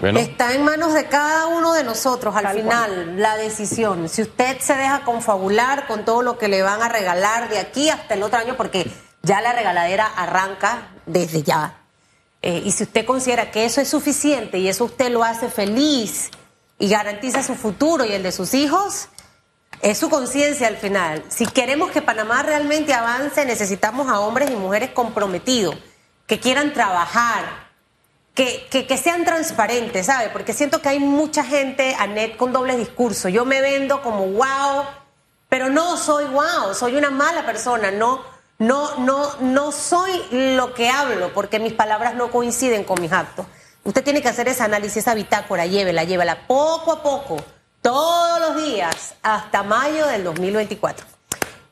Bueno, 0.01 0.19
Está 0.19 0.55
en 0.55 0.63
manos 0.63 0.93
de 0.93 1.07
cada 1.07 1.47
uno 1.47 1.73
de 1.73 1.83
nosotros 1.83 2.37
al 2.37 2.43
Tal 2.43 2.57
final 2.57 3.21
la 3.21 3.37
decisión. 3.37 4.09
Si 4.09 4.23
usted 4.23 4.59
se 4.61 4.75
deja 4.75 5.05
confabular 5.05 5.87
con 5.87 6.05
todo 6.05 6.21
lo 6.21 6.37
que 6.37 6.49
le 6.49 6.63
van 6.63 6.83
a 6.83 6.89
regalar 6.89 7.49
de 7.49 7.59
aquí 7.59 7.89
hasta 7.89 8.15
el 8.15 8.23
otro 8.23 8.39
año, 8.39 8.57
porque 8.57 8.91
ya 9.23 9.41
la 9.41 9.53
regaladera 9.53 10.07
arranca 10.07 10.89
desde 11.07 11.43
ya. 11.43 11.79
Eh, 12.43 12.63
y 12.65 12.73
si 12.73 12.85
usted 12.85 13.07
considera 13.07 13.51
que 13.51 13.65
eso 13.65 13.81
es 13.81 13.89
suficiente 13.89 14.59
y 14.59 14.69
eso 14.69 14.85
usted 14.85 15.11
lo 15.11 15.25
hace 15.25 15.49
feliz 15.49 16.31
y 16.79 16.89
garantiza 16.89 17.43
su 17.43 17.55
futuro 17.55 18.05
y 18.05 18.13
el 18.13 18.23
de 18.23 18.33
sus 18.33 18.53
hijos, 18.53 19.09
es 19.83 19.99
su 19.99 20.09
conciencia 20.09 20.69
al 20.69 20.77
final. 20.77 21.23
Si 21.29 21.47
queremos 21.47 21.91
que 21.91 22.03
Panamá 22.03 22.43
realmente 22.43 22.95
avance, 22.95 23.45
necesitamos 23.45 24.09
a 24.09 24.21
hombres 24.21 24.51
y 24.51 24.57
mujeres 24.57 24.91
comprometidos, 24.91 25.77
que 26.27 26.41
quieran 26.41 26.73
trabajar, 26.73 27.67
que, 28.35 28.67
que, 28.69 28.99
sean 28.99 29.25
transparentes, 29.25 30.07
¿sabe? 30.07 30.29
Porque 30.29 30.53
siento 30.53 30.83
que 30.83 30.91
hay 30.91 30.99
mucha 30.99 31.43
gente, 31.43 31.97
Anet, 31.99 32.37
con 32.37 32.53
doble 32.53 32.77
discurso. 32.77 33.31
Yo 33.31 33.47
me 33.47 33.63
vendo 33.63 34.03
como 34.03 34.27
wow, 34.27 34.85
pero 35.49 35.71
no 35.71 35.97
soy 35.97 36.27
wow, 36.27 36.75
soy 36.75 36.97
una 36.97 37.11
mala 37.11 37.47
persona, 37.47 37.91
no, 37.91 38.23
no, 38.59 38.99
no, 38.99 39.37
no 39.41 39.73
soy 39.73 40.11
lo 40.31 40.75
que 40.75 40.91
hablo, 40.91 41.33
porque 41.33 41.59
mis 41.59 41.73
palabras 41.73 42.15
no 42.15 42.31
coinciden 42.31 42.85
con 42.85 43.01
mis 43.01 43.13
actos. 43.13 43.47
Usted 43.85 44.05
tiene 44.05 44.21
que 44.21 44.29
hacer 44.29 44.49
ese 44.49 44.63
análisis, 44.63 44.99
esa 44.99 45.15
bitácora, 45.15 45.65
llévela, 45.65 46.05
llévela 46.05 46.47
poco 46.47 46.93
a 46.93 47.03
poco, 47.03 47.37
todos 47.87 48.41
los 48.41 48.65
días, 48.65 49.15
hasta 49.23 49.63
mayo 49.63 50.09
del 50.09 50.25
2024. 50.25 51.07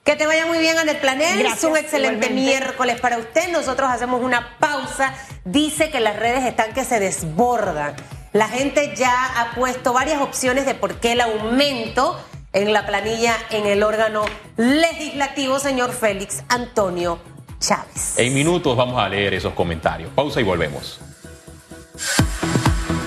Que 0.05 0.15
te 0.15 0.27
vaya 0.27 0.47
muy 0.47 0.59
bien, 0.59 0.79
Anet 0.79 1.01
Planel. 1.01 1.41
Gracias, 1.41 1.65
Un 1.65 1.77
excelente 1.77 2.27
igualmente. 2.27 2.41
miércoles 2.41 3.01
para 3.01 3.19
usted. 3.19 3.51
Nosotros 3.51 3.91
hacemos 3.91 4.23
una 4.23 4.57
pausa. 4.61 5.13
Dice 5.45 5.91
que 5.91 5.99
las 5.99 6.15
redes 6.15 6.45
están 6.45 6.73
que 6.73 6.85
se 6.85 7.01
desbordan. 7.01 7.97
La 8.33 8.47
gente 8.47 8.95
ya 8.95 9.41
ha 9.41 9.57
puesto 9.57 9.93
varias 9.93 10.21
opciones 10.21 10.67
de 10.67 10.77
por 10.77 11.01
qué 11.01 11.13
el 11.13 11.21
aumento 11.21 12.17
en 12.53 12.73
la 12.73 12.87
planilla 12.87 13.35
en 13.51 13.67
el 13.67 13.83
órgano 13.83 14.25
legislativo, 14.57 15.59
señor 15.59 15.93
Félix 15.93 16.45
Antonio 16.49 17.19
Chávez. 17.59 18.17
En 18.19 18.35
minutos 18.35 18.77
vamos 18.77 19.03
a 19.03 19.09
leer 19.09 19.35
esos 19.35 19.53
comentarios. 19.55 20.13
Pausa 20.15 20.41
y 20.41 20.45
volvemos. 20.45 21.01